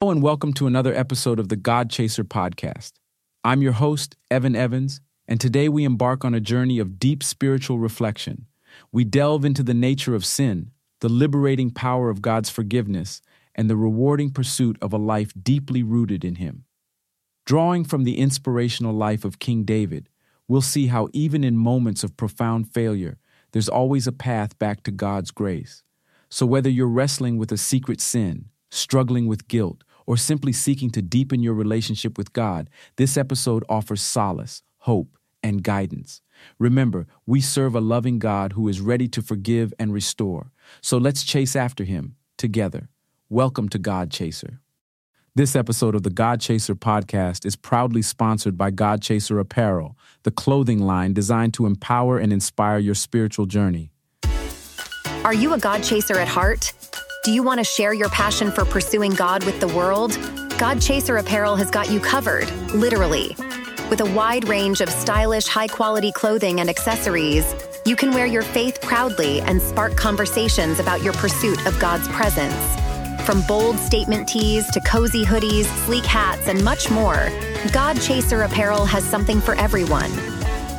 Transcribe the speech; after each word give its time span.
Hello, 0.00 0.12
and 0.12 0.22
welcome 0.22 0.52
to 0.52 0.68
another 0.68 0.94
episode 0.94 1.40
of 1.40 1.48
the 1.48 1.56
God 1.56 1.90
Chaser 1.90 2.22
podcast. 2.22 2.92
I'm 3.42 3.62
your 3.62 3.72
host, 3.72 4.14
Evan 4.30 4.54
Evans, 4.54 5.00
and 5.26 5.40
today 5.40 5.68
we 5.68 5.82
embark 5.82 6.24
on 6.24 6.34
a 6.34 6.40
journey 6.40 6.78
of 6.78 7.00
deep 7.00 7.20
spiritual 7.20 7.80
reflection. 7.80 8.46
We 8.92 9.02
delve 9.02 9.44
into 9.44 9.64
the 9.64 9.74
nature 9.74 10.14
of 10.14 10.24
sin, 10.24 10.70
the 11.00 11.08
liberating 11.08 11.72
power 11.72 12.10
of 12.10 12.22
God's 12.22 12.48
forgiveness, 12.48 13.20
and 13.56 13.68
the 13.68 13.76
rewarding 13.76 14.30
pursuit 14.30 14.78
of 14.80 14.92
a 14.92 14.98
life 14.98 15.32
deeply 15.42 15.82
rooted 15.82 16.24
in 16.24 16.36
Him. 16.36 16.62
Drawing 17.44 17.82
from 17.82 18.04
the 18.04 18.18
inspirational 18.18 18.94
life 18.94 19.24
of 19.24 19.40
King 19.40 19.64
David, 19.64 20.08
we'll 20.46 20.60
see 20.60 20.86
how 20.86 21.08
even 21.12 21.42
in 21.42 21.56
moments 21.56 22.04
of 22.04 22.16
profound 22.16 22.72
failure, 22.72 23.18
there's 23.50 23.68
always 23.68 24.06
a 24.06 24.12
path 24.12 24.56
back 24.60 24.84
to 24.84 24.92
God's 24.92 25.32
grace. 25.32 25.82
So 26.28 26.46
whether 26.46 26.70
you're 26.70 26.86
wrestling 26.86 27.36
with 27.36 27.50
a 27.50 27.56
secret 27.56 28.00
sin, 28.00 28.50
struggling 28.70 29.26
with 29.26 29.48
guilt, 29.48 29.82
or 30.08 30.16
simply 30.16 30.54
seeking 30.54 30.88
to 30.88 31.02
deepen 31.02 31.42
your 31.42 31.52
relationship 31.52 32.16
with 32.16 32.32
God, 32.32 32.70
this 32.96 33.18
episode 33.18 33.62
offers 33.68 34.00
solace, 34.00 34.62
hope, 34.78 35.18
and 35.42 35.62
guidance. 35.62 36.22
Remember, 36.58 37.06
we 37.26 37.42
serve 37.42 37.74
a 37.74 37.80
loving 37.80 38.18
God 38.18 38.54
who 38.54 38.68
is 38.68 38.80
ready 38.80 39.06
to 39.08 39.20
forgive 39.20 39.74
and 39.78 39.92
restore. 39.92 40.50
So 40.80 40.96
let's 40.96 41.24
chase 41.24 41.54
after 41.54 41.84
him 41.84 42.16
together. 42.38 42.88
Welcome 43.28 43.68
to 43.68 43.78
God 43.78 44.10
Chaser. 44.10 44.60
This 45.34 45.54
episode 45.54 45.94
of 45.94 46.04
the 46.04 46.10
God 46.10 46.40
Chaser 46.40 46.74
podcast 46.74 47.44
is 47.44 47.54
proudly 47.54 48.00
sponsored 48.00 48.56
by 48.56 48.70
God 48.70 49.02
Chaser 49.02 49.38
Apparel, 49.38 49.94
the 50.22 50.30
clothing 50.30 50.78
line 50.78 51.12
designed 51.12 51.52
to 51.52 51.66
empower 51.66 52.16
and 52.16 52.32
inspire 52.32 52.78
your 52.78 52.94
spiritual 52.94 53.44
journey. 53.44 53.90
Are 55.24 55.34
you 55.34 55.52
a 55.52 55.58
God 55.58 55.82
chaser 55.82 56.18
at 56.18 56.28
heart? 56.28 56.72
Do 57.24 57.32
you 57.32 57.42
want 57.42 57.58
to 57.58 57.64
share 57.64 57.92
your 57.92 58.08
passion 58.10 58.52
for 58.52 58.64
pursuing 58.64 59.12
God 59.12 59.44
with 59.44 59.58
the 59.60 59.68
world? 59.68 60.16
God 60.56 60.80
Chaser 60.80 61.16
Apparel 61.16 61.56
has 61.56 61.70
got 61.70 61.90
you 61.90 61.98
covered, 61.98 62.50
literally. 62.72 63.34
With 63.90 64.00
a 64.00 64.10
wide 64.14 64.48
range 64.48 64.80
of 64.80 64.88
stylish, 64.88 65.46
high 65.46 65.66
quality 65.66 66.12
clothing 66.12 66.60
and 66.60 66.70
accessories, 66.70 67.54
you 67.84 67.96
can 67.96 68.12
wear 68.12 68.26
your 68.26 68.42
faith 68.42 68.80
proudly 68.80 69.40
and 69.40 69.60
spark 69.60 69.96
conversations 69.96 70.78
about 70.78 71.02
your 71.02 71.12
pursuit 71.14 71.66
of 71.66 71.78
God's 71.80 72.06
presence. 72.08 72.54
From 73.26 73.42
bold 73.42 73.78
statement 73.78 74.28
tees 74.28 74.70
to 74.70 74.80
cozy 74.80 75.24
hoodies, 75.24 75.64
sleek 75.84 76.04
hats, 76.04 76.46
and 76.46 76.64
much 76.64 76.88
more, 76.88 77.30
God 77.72 78.00
Chaser 78.00 78.42
Apparel 78.42 78.86
has 78.86 79.02
something 79.04 79.40
for 79.40 79.54
everyone. 79.56 80.10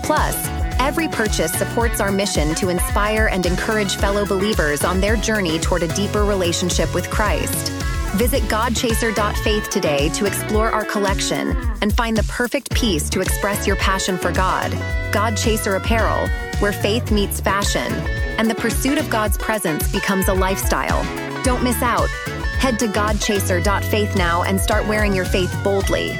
Plus, 0.03 0.35
Every 0.79 1.09
purchase 1.09 1.51
supports 1.51 1.99
our 1.99 2.11
mission 2.11 2.55
to 2.55 2.69
inspire 2.69 3.27
and 3.27 3.45
encourage 3.45 3.97
fellow 3.97 4.25
believers 4.25 4.85
on 4.85 5.01
their 5.01 5.17
journey 5.17 5.59
toward 5.59 5.83
a 5.83 5.93
deeper 5.93 6.23
relationship 6.23 6.93
with 6.95 7.09
Christ. 7.09 7.71
Visit 8.15 8.41
GodChaser.faith 8.43 9.69
today 9.69 10.09
to 10.09 10.25
explore 10.25 10.71
our 10.71 10.85
collection 10.85 11.55
and 11.81 11.93
find 11.93 12.15
the 12.15 12.23
perfect 12.23 12.73
piece 12.73 13.09
to 13.09 13.19
express 13.19 13.67
your 13.67 13.75
passion 13.75 14.17
for 14.17 14.31
God. 14.31 14.71
God 15.11 15.35
Chaser 15.35 15.75
Apparel, 15.75 16.27
where 16.59 16.71
faith 16.71 17.11
meets 17.11 17.41
fashion, 17.41 17.91
and 18.39 18.49
the 18.49 18.55
pursuit 18.55 18.97
of 18.97 19.09
God's 19.09 19.37
presence 19.37 19.91
becomes 19.91 20.29
a 20.29 20.33
lifestyle. 20.33 21.03
Don't 21.43 21.63
miss 21.63 21.81
out. 21.81 22.09
Head 22.57 22.79
to 22.79 22.87
GodChaser.faith 22.87 24.15
now 24.15 24.43
and 24.43 24.59
start 24.59 24.87
wearing 24.87 25.13
your 25.13 25.25
faith 25.25 25.53
boldly. 25.61 26.17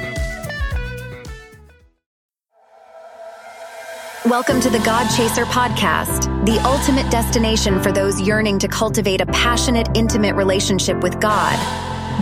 Welcome 4.26 4.60
to 4.60 4.68
the 4.68 4.80
God 4.80 5.08
Chaser 5.08 5.46
podcast, 5.46 6.44
the 6.44 6.60
ultimate 6.60 7.10
destination 7.10 7.82
for 7.82 7.90
those 7.90 8.20
yearning 8.20 8.58
to 8.58 8.68
cultivate 8.68 9.22
a 9.22 9.26
passionate, 9.26 9.88
intimate 9.94 10.34
relationship 10.34 11.02
with 11.02 11.18
God. 11.22 11.56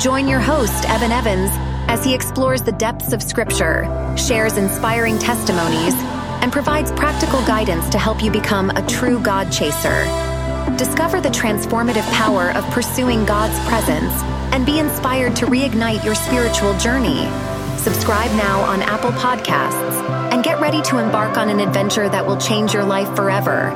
Join 0.01 0.29
your 0.29 0.39
host, 0.39 0.89
Evan 0.89 1.11
Evans, 1.11 1.51
as 1.91 2.05
he 2.05 2.15
explores 2.15 2.63
the 2.63 2.71
depths 2.71 3.13
of 3.13 3.21
Scripture, 3.21 3.83
shares 4.17 4.59
inspiring 4.59 5.19
testimonies, 5.19 5.95
and 6.41 6.53
provides 6.53 6.93
practical 6.93 7.45
guidance 7.45 7.89
to 7.89 7.99
help 7.99 8.23
you 8.23 8.31
become 8.31 8.71
a 8.71 8.87
true 8.87 9.19
God 9.19 9.51
chaser. 9.51 10.05
Discover 10.77 11.21
the 11.21 11.31
transformative 11.31 12.09
power 12.12 12.53
of 12.53 12.65
pursuing 12.67 13.25
God's 13.25 13.59
presence 13.69 14.12
and 14.55 14.65
be 14.65 14.78
inspired 14.78 15.34
to 15.34 15.47
reignite 15.47 16.05
your 16.05 16.15
spiritual 16.15 16.78
journey. 16.78 17.27
Subscribe 17.77 18.31
now 18.37 18.61
on 18.61 18.83
Apple 18.83 19.11
Podcasts 19.11 20.18
and 20.38 20.44
get 20.44 20.60
ready 20.60 20.81
to 20.82 20.99
embark 20.99 21.37
on 21.37 21.49
an 21.49 21.59
adventure 21.59 22.09
that 22.09 22.25
will 22.25 22.37
change 22.37 22.72
your 22.72 22.84
life 22.84 23.12
forever. 23.16 23.72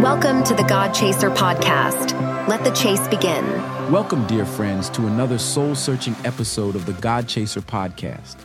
Welcome 0.00 0.42
to 0.42 0.54
the 0.56 0.64
God 0.64 0.92
Chaser 0.92 1.30
podcast. 1.30 2.18
Let 2.48 2.64
the 2.64 2.72
chase 2.72 3.06
begin. 3.06 3.46
Welcome, 3.92 4.26
dear 4.26 4.44
friends, 4.44 4.90
to 4.90 5.06
another 5.06 5.38
soul 5.38 5.76
searching 5.76 6.16
episode 6.24 6.74
of 6.74 6.84
the 6.84 6.94
God 6.94 7.28
Chaser 7.28 7.60
podcast. 7.60 8.38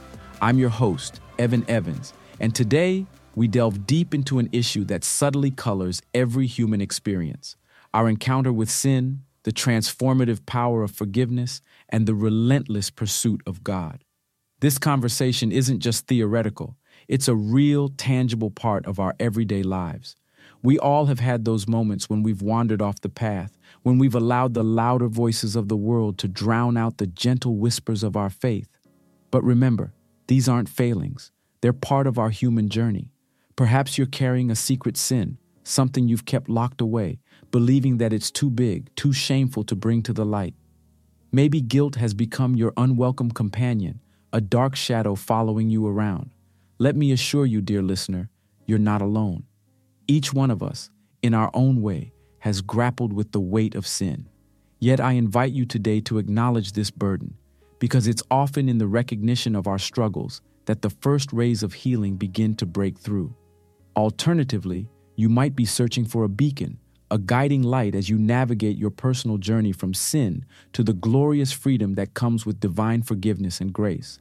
I'm 0.44 0.60
your 0.60 0.70
host, 0.70 1.22
Evan 1.40 1.68
Evans, 1.68 2.14
and 2.40 2.54
today 2.54 3.08
we 3.34 3.48
delve 3.48 3.88
deep 3.88 4.14
into 4.14 4.38
an 4.38 4.48
issue 4.52 4.84
that 4.84 5.04
subtly 5.04 5.50
colors 5.50 6.04
every 6.14 6.46
human 6.46 6.82
experience 6.82 7.56
our 7.96 8.08
encounter 8.08 8.54
with 8.54 8.70
sin, 8.70 9.24
the 9.42 9.52
transformative 9.52 10.46
power 10.46 10.84
of 10.84 10.92
forgiveness, 10.92 11.64
and 11.90 12.06
the 12.06 12.14
relentless 12.14 12.92
pursuit 12.92 13.42
of 13.48 13.64
God. 13.64 14.04
This 14.60 14.78
conversation 14.78 15.52
isn't 15.52 15.80
just 15.80 16.08
theoretical, 16.08 16.78
it's 17.08 17.28
a 17.28 17.36
real, 17.36 17.90
tangible 17.90 18.50
part 18.50 18.86
of 18.86 19.00
our 19.00 19.16
everyday 19.20 19.64
lives. 19.64 20.16
We 20.62 20.80
all 20.80 21.06
have 21.06 21.20
had 21.20 21.46
those 21.46 21.68
moments 21.68 22.10
when 22.10 22.24
we've 22.24 22.42
wandered 22.42 22.82
off 22.82 23.02
the 23.02 23.10
path, 23.10 23.58
when 23.84 24.00
we've 24.00 24.16
allowed 24.16 24.54
the 24.54 24.64
louder 24.64 25.08
voices 25.08 25.56
of 25.56 25.68
the 25.68 25.78
world 25.78 26.18
to 26.20 26.28
drown 26.28 26.78
out 26.78 26.98
the 26.98 27.08
gentle 27.08 27.58
whispers 27.58 28.02
of 28.04 28.16
our 28.16 28.30
faith. 28.30 28.80
But 29.30 29.44
remember, 29.44 29.94
these 30.28 30.50
aren't 30.50 30.70
failings, 30.70 31.32
they're 31.62 31.74
part 31.74 32.08
of 32.08 32.18
our 32.18 32.30
human 32.30 32.70
journey. 32.70 33.12
Perhaps 33.56 33.98
you're 33.98 34.08
carrying 34.08 34.50
a 34.50 34.56
secret 34.56 34.98
sin, 34.98 35.38
something 35.64 36.08
you've 36.08 36.26
kept 36.26 36.50
locked 36.50 36.82
away, 36.82 37.20
believing 37.52 37.98
that 37.98 38.14
it's 38.14 38.32
too 38.32 38.50
big, 38.50 38.94
too 38.96 39.14
shameful 39.14 39.64
to 39.64 39.76
bring 39.76 40.02
to 40.04 40.14
the 40.14 40.26
light. 40.26 40.56
Maybe 41.32 41.62
guilt 41.62 41.96
has 41.96 42.14
become 42.14 42.56
your 42.56 42.74
unwelcome 42.76 43.32
companion 43.32 44.02
a 44.36 44.42
dark 44.42 44.76
shadow 44.76 45.16
following 45.16 45.70
you 45.70 45.88
around. 45.88 46.30
Let 46.78 46.98
me 46.98 47.14
assure 47.14 47.46
you, 47.46 47.62
dear 47.62 47.82
listener, 47.82 48.30
you're 48.66 48.78
not 48.78 49.02
alone. 49.02 49.44
Each 50.08 50.34
one 50.34 50.52
of 50.52 50.62
us, 50.62 50.90
in 51.22 51.34
our 51.34 51.50
own 51.54 51.82
way, 51.82 52.12
has 52.40 52.60
grappled 52.60 53.14
with 53.14 53.32
the 53.32 53.40
weight 53.40 53.76
of 53.76 53.88
sin. 53.88 54.28
Yet 54.80 55.00
I 55.00 55.14
invite 55.14 55.54
you 55.54 55.66
today 55.66 56.02
to 56.02 56.18
acknowledge 56.18 56.74
this 56.74 56.92
burden, 56.92 57.38
because 57.80 58.08
it's 58.08 58.24
often 58.30 58.68
in 58.68 58.78
the 58.78 58.88
recognition 58.88 59.56
of 59.56 59.68
our 59.68 59.80
struggles 59.80 60.42
that 60.66 60.82
the 60.82 60.90
first 60.90 61.32
rays 61.32 61.64
of 61.64 61.74
healing 61.74 62.18
begin 62.18 62.56
to 62.56 62.66
break 62.66 62.98
through. 63.00 63.34
Alternatively, 63.96 64.90
you 65.16 65.30
might 65.30 65.56
be 65.56 65.64
searching 65.64 66.04
for 66.04 66.26
a 66.26 66.30
beacon, 66.30 66.78
a 67.10 67.18
guiding 67.18 67.64
light 67.64 67.96
as 67.96 68.10
you 68.10 68.18
navigate 68.18 68.78
your 68.78 68.90
personal 68.90 69.38
journey 69.38 69.72
from 69.72 69.94
sin 69.94 70.44
to 70.74 70.84
the 70.84 70.92
glorious 70.92 71.54
freedom 71.54 71.96
that 71.96 72.16
comes 72.16 72.46
with 72.46 72.60
divine 72.60 73.02
forgiveness 73.02 73.62
and 73.62 73.72
grace. 73.72 74.20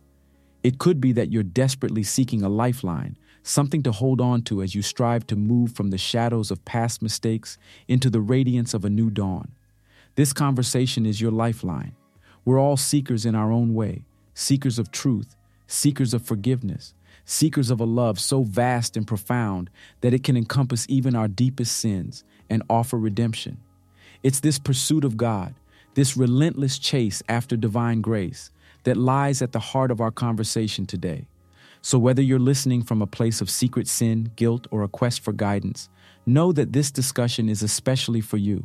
It 0.64 0.78
could 0.78 0.98
be 1.00 1.12
that 1.12 1.30
you're 1.30 1.42
desperately 1.42 2.02
seeking 2.02 2.42
a 2.42 2.48
lifeline, 2.48 3.18
something 3.42 3.82
to 3.82 3.92
hold 3.92 4.20
on 4.20 4.40
to 4.42 4.62
as 4.62 4.74
you 4.74 4.80
strive 4.80 5.26
to 5.26 5.36
move 5.36 5.72
from 5.72 5.90
the 5.90 5.98
shadows 5.98 6.50
of 6.50 6.64
past 6.64 7.02
mistakes 7.02 7.58
into 7.86 8.08
the 8.08 8.22
radiance 8.22 8.72
of 8.72 8.82
a 8.84 8.90
new 8.90 9.10
dawn. 9.10 9.52
This 10.14 10.32
conversation 10.32 11.04
is 11.04 11.20
your 11.20 11.30
lifeline. 11.30 11.94
We're 12.46 12.58
all 12.58 12.78
seekers 12.78 13.26
in 13.26 13.34
our 13.34 13.52
own 13.52 13.74
way, 13.74 14.06
seekers 14.32 14.78
of 14.78 14.90
truth, 14.90 15.36
seekers 15.66 16.14
of 16.14 16.22
forgiveness, 16.22 16.94
seekers 17.26 17.70
of 17.70 17.80
a 17.80 17.84
love 17.84 18.18
so 18.18 18.42
vast 18.42 18.96
and 18.96 19.06
profound 19.06 19.68
that 20.00 20.14
it 20.14 20.24
can 20.24 20.36
encompass 20.36 20.86
even 20.88 21.14
our 21.14 21.28
deepest 21.28 21.76
sins 21.76 22.24
and 22.48 22.62
offer 22.70 22.98
redemption. 22.98 23.58
It's 24.22 24.40
this 24.40 24.58
pursuit 24.58 25.04
of 25.04 25.18
God, 25.18 25.54
this 25.92 26.16
relentless 26.16 26.78
chase 26.78 27.22
after 27.28 27.54
divine 27.54 28.00
grace, 28.00 28.50
that 28.84 28.96
lies 28.96 29.42
at 29.42 29.52
the 29.52 29.58
heart 29.58 29.90
of 29.90 30.00
our 30.00 30.10
conversation 30.10 30.86
today. 30.86 31.26
So, 31.82 31.98
whether 31.98 32.22
you're 32.22 32.38
listening 32.38 32.82
from 32.82 33.02
a 33.02 33.06
place 33.06 33.40
of 33.40 33.50
secret 33.50 33.88
sin, 33.88 34.30
guilt, 34.36 34.66
or 34.70 34.82
a 34.82 34.88
quest 34.88 35.20
for 35.20 35.32
guidance, 35.32 35.90
know 36.24 36.52
that 36.52 36.72
this 36.72 36.90
discussion 36.90 37.48
is 37.48 37.62
especially 37.62 38.22
for 38.22 38.38
you. 38.38 38.64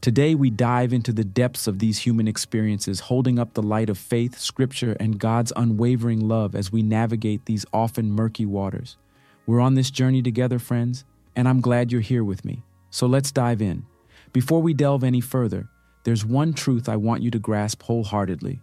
Today, 0.00 0.34
we 0.34 0.48
dive 0.48 0.92
into 0.92 1.12
the 1.12 1.24
depths 1.24 1.66
of 1.66 1.78
these 1.78 1.98
human 1.98 2.28
experiences, 2.28 3.00
holding 3.00 3.38
up 3.38 3.52
the 3.52 3.62
light 3.62 3.90
of 3.90 3.98
faith, 3.98 4.38
scripture, 4.38 4.96
and 5.00 5.18
God's 5.18 5.52
unwavering 5.56 6.26
love 6.26 6.54
as 6.54 6.72
we 6.72 6.82
navigate 6.82 7.44
these 7.44 7.66
often 7.72 8.12
murky 8.12 8.46
waters. 8.46 8.96
We're 9.44 9.60
on 9.60 9.74
this 9.74 9.90
journey 9.90 10.22
together, 10.22 10.58
friends, 10.58 11.04
and 11.34 11.48
I'm 11.48 11.60
glad 11.60 11.90
you're 11.90 12.00
here 12.00 12.24
with 12.24 12.44
me. 12.44 12.62
So 12.90 13.06
let's 13.06 13.32
dive 13.32 13.60
in. 13.60 13.84
Before 14.32 14.62
we 14.62 14.72
delve 14.72 15.04
any 15.04 15.20
further, 15.20 15.68
there's 16.04 16.24
one 16.24 16.54
truth 16.54 16.88
I 16.88 16.96
want 16.96 17.22
you 17.22 17.30
to 17.32 17.38
grasp 17.38 17.82
wholeheartedly 17.82 18.60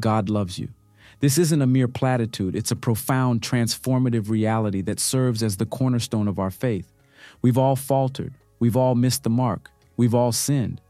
God 0.00 0.28
loves 0.28 0.58
you. 0.58 0.68
This 1.20 1.38
isn't 1.38 1.62
a 1.62 1.66
mere 1.66 1.88
platitude, 1.88 2.54
it's 2.54 2.70
a 2.70 2.76
profound, 2.76 3.40
transformative 3.40 4.30
reality 4.30 4.82
that 4.82 5.00
serves 5.00 5.42
as 5.42 5.56
the 5.56 5.66
cornerstone 5.66 6.28
of 6.28 6.38
our 6.38 6.50
faith. 6.50 6.92
We've 7.42 7.58
all 7.58 7.74
faltered, 7.74 8.34
we've 8.60 8.76
all 8.76 8.94
missed 8.94 9.24
the 9.24 9.30
mark, 9.30 9.70
we've 9.96 10.14
all 10.14 10.32
sinned. 10.32 10.80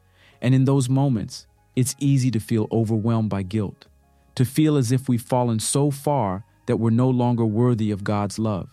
And 0.43 0.55
in 0.55 0.67
those 0.67 0.89
moments, 0.89 1.47
it's 1.75 1.97
easy 1.99 2.31
to 2.33 2.41
feel 2.41 2.69
overwhelmed 2.71 3.31
by 3.31 3.43
guilt, 3.43 3.87
to 4.35 4.45
feel 4.45 4.77
as 4.77 4.93
if 4.93 5.09
we've 5.09 5.23
fallen 5.23 5.61
so 5.61 5.91
far 5.91 6.45
that 6.67 6.77
we're 6.77 6.91
no 6.91 7.09
longer 7.09 7.47
worthy 7.47 7.91
of 7.91 8.05
God's 8.05 8.39
love. 8.39 8.69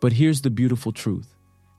But 0.00 0.12
here's 0.12 0.42
the 0.42 0.50
beautiful 0.50 0.92
truth 0.92 1.34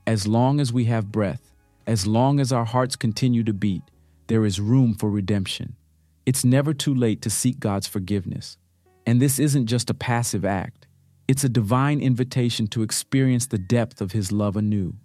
as 0.08 0.28
long 0.28 0.60
as 0.60 0.74
we 0.74 0.86
have 0.86 1.12
breath, 1.12 1.52
as 1.86 2.08
long 2.08 2.40
as 2.40 2.52
our 2.52 2.66
hearts 2.66 2.96
continue 2.96 3.44
to 3.44 3.54
beat, 3.54 3.84
there 4.28 4.46
is 4.46 4.60
room 4.60 4.94
for 4.94 5.10
redemption. 5.10 5.76
It's 6.26 6.44
never 6.44 6.74
too 6.74 6.96
late 6.96 7.22
to 7.22 7.30
seek 7.30 7.60
God's 7.60 7.86
forgiveness. 7.86 8.58
And 9.06 9.22
this 9.22 9.38
isn't 9.38 9.68
just 9.68 9.92
a 9.92 9.94
passive 9.94 10.44
act, 10.44 10.88
it's 11.28 11.44
a 11.44 11.50
divine 11.50 12.02
invitation 12.02 12.68
to 12.68 12.82
experience 12.82 13.48
the 13.48 13.58
depth 13.58 14.02
of 14.02 14.12
His 14.12 14.32
love 14.32 14.56
anew. 14.56 14.96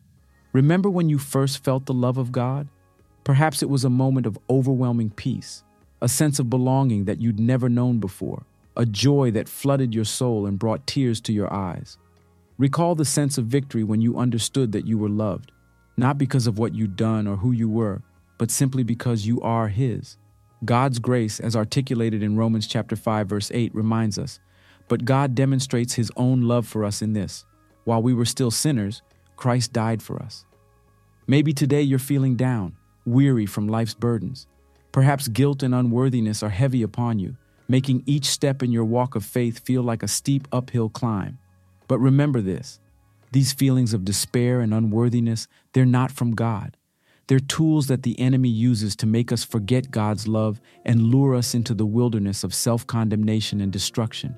Remember 0.53 0.89
when 0.91 1.09
you 1.09 1.19
first 1.19 1.63
felt 1.63 1.87
the 1.87 1.95
love 1.95 2.19
of 2.19 2.33
God? 2.33 2.69
Perhaps 3.23 3.63
it 3.63 3.69
was 3.69 3.85
a 3.85 3.91
moment 3.91 4.27
of 4.27 4.39
overwhelming 4.49 5.11
peace, 5.11 5.63
a 6.01 6.09
sense 6.09 6.39
of 6.39 6.51
belonging 6.51 7.05
that 7.05 7.21
you'd 7.21 7.39
never 7.39 7.69
known 7.69 8.01
before, 8.01 8.45
a 8.77 8.87
joy 8.87 9.31
that 9.31 9.49
flooded 9.49 9.95
your 9.95 10.05
soul 10.05 10.47
and 10.47 10.59
brought 10.59 10.87
tears 10.87 11.21
to 11.23 11.33
your 11.33 11.53
eyes. 11.53 11.99
Recall 12.57 12.95
the 12.95 13.05
sense 13.05 13.39
of 13.39 13.45
victory 13.45 13.85
when 13.85 14.01
you 14.01 14.19
understood 14.19 14.73
that 14.73 14.87
you 14.87 14.99
were 14.99 15.09
loved, 15.09 15.53
not 15.97 16.19
because 16.19 16.47
of 16.47 16.59
what 16.59 16.75
you'd 16.75 16.97
done 16.97 17.27
or 17.27 17.37
who 17.37 17.53
you 17.53 17.69
were, 17.69 18.03
but 18.39 18.51
simply 18.51 18.83
because 18.83 19.27
you 19.27 19.41
are 19.43 19.69
His. 19.69 20.17
God's 20.65 20.99
grace, 20.99 21.41
as 21.41 21.57
articulated 21.57 22.23
in 22.23 22.37
Romans 22.37 22.67
chapter 22.67 22.97
5 22.97 23.27
verse 23.27 23.51
8, 23.53 23.75
reminds 23.75 24.19
us, 24.19 24.41
but 24.89 25.05
God 25.05 25.35
demonstrates 25.35 25.95
his 25.95 26.11
own 26.17 26.43
love 26.43 26.67
for 26.67 26.85
us 26.85 27.01
in 27.01 27.13
this. 27.13 27.45
While 27.85 28.03
we 28.03 28.13
were 28.13 28.25
still 28.25 28.51
sinners, 28.51 29.03
Christ 29.37 29.73
died 29.73 30.03
for 30.03 30.21
us. 30.23 30.45
Maybe 31.27 31.53
today 31.53 31.83
you're 31.83 31.99
feeling 31.99 32.37
down, 32.37 32.77
weary 33.07 33.47
from 33.47 33.69
life's 33.69 33.95
burdens. 33.95 34.47
Perhaps 34.93 35.29
guilt 35.29 35.63
and 35.63 35.75
unworthiness 35.75 36.43
are 36.43 36.51
heavy 36.51 36.83
upon 36.83 37.19
you, 37.19 37.37
making 37.69 38.03
each 38.05 38.27
step 38.27 38.63
in 38.63 38.73
your 38.73 38.85
walk 38.85 39.15
of 39.15 39.25
faith 39.25 39.65
feel 39.65 39.83
like 39.83 40.03
a 40.03 40.09
steep 40.09 40.49
uphill 40.53 40.89
climb. 40.89 41.39
But 41.89 42.01
remember 42.01 42.41
this 42.41 42.81
these 43.33 43.53
feelings 43.53 43.95
of 43.95 44.05
despair 44.05 44.61
and 44.61 44.75
unworthiness, 44.75 45.47
they're 45.73 45.87
not 45.87 46.11
from 46.11 46.35
God. 46.35 46.77
They're 47.31 47.39
tools 47.39 47.87
that 47.87 48.03
the 48.03 48.19
enemy 48.19 48.49
uses 48.49 48.97
to 48.97 49.07
make 49.07 49.31
us 49.31 49.45
forget 49.45 49.93
God's 49.93 50.27
love 50.27 50.61
and 50.85 51.01
lure 51.01 51.37
us 51.37 51.55
into 51.55 51.75
the 51.75 51.87
wilderness 51.87 52.43
of 52.43 52.53
self 52.53 52.85
condemnation 52.89 53.61
and 53.61 53.73
destruction. 53.73 54.37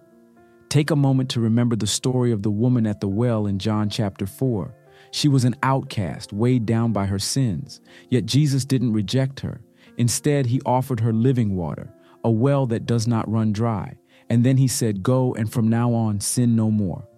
Take 0.68 0.90
a 0.90 0.96
moment 0.96 1.30
to 1.30 1.40
remember 1.40 1.74
the 1.74 1.86
story 1.86 2.32
of 2.32 2.42
the 2.42 2.50
woman 2.50 2.86
at 2.86 3.00
the 3.00 3.08
well 3.08 3.46
in 3.46 3.58
John 3.58 3.88
chapter 3.88 4.26
4. 4.26 4.74
She 5.10 5.26
was 5.26 5.46
an 5.46 5.56
outcast, 5.62 6.34
weighed 6.34 6.66
down 6.66 6.92
by 6.92 7.06
her 7.06 7.18
sins, 7.18 7.80
yet 8.10 8.26
Jesus 8.26 8.66
didn't 8.66 8.92
reject 8.92 9.40
her. 9.40 9.62
Instead, 9.96 10.44
he 10.44 10.60
offered 10.66 11.00
her 11.00 11.14
living 11.14 11.56
water, 11.56 11.94
a 12.24 12.30
well 12.30 12.66
that 12.66 12.84
does 12.84 13.08
not 13.08 13.26
run 13.26 13.54
dry. 13.54 13.96
And 14.28 14.44
then 14.44 14.58
he 14.58 14.68
said, 14.68 15.02
Go 15.02 15.34
and 15.34 15.50
from 15.50 15.66
now 15.66 15.94
on 15.94 16.20
sin 16.20 16.54
no 16.54 16.70
more. 16.70 17.08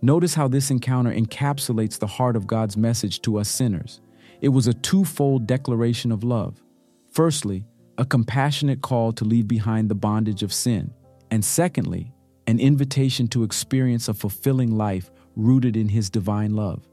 Notice 0.00 0.34
how 0.34 0.46
this 0.46 0.70
encounter 0.70 1.12
encapsulates 1.12 1.98
the 1.98 2.06
heart 2.06 2.36
of 2.36 2.46
God's 2.46 2.76
message 2.76 3.20
to 3.22 3.38
us 3.38 3.48
sinners. 3.48 4.00
It 4.40 4.48
was 4.48 4.66
a 4.66 4.74
twofold 4.74 5.46
declaration 5.46 6.12
of 6.12 6.24
love. 6.24 6.62
Firstly, 7.10 7.66
a 7.98 8.04
compassionate 8.04 8.82
call 8.82 9.12
to 9.12 9.24
leave 9.24 9.46
behind 9.46 9.88
the 9.88 9.94
bondage 9.94 10.42
of 10.42 10.52
sin. 10.52 10.92
And 11.30 11.44
secondly, 11.44 12.12
an 12.46 12.58
invitation 12.58 13.28
to 13.28 13.44
experience 13.44 14.08
a 14.08 14.14
fulfilling 14.14 14.76
life 14.76 15.10
rooted 15.36 15.76
in 15.76 15.88
his 15.88 16.10
divine 16.10 16.54
love. 16.54 16.86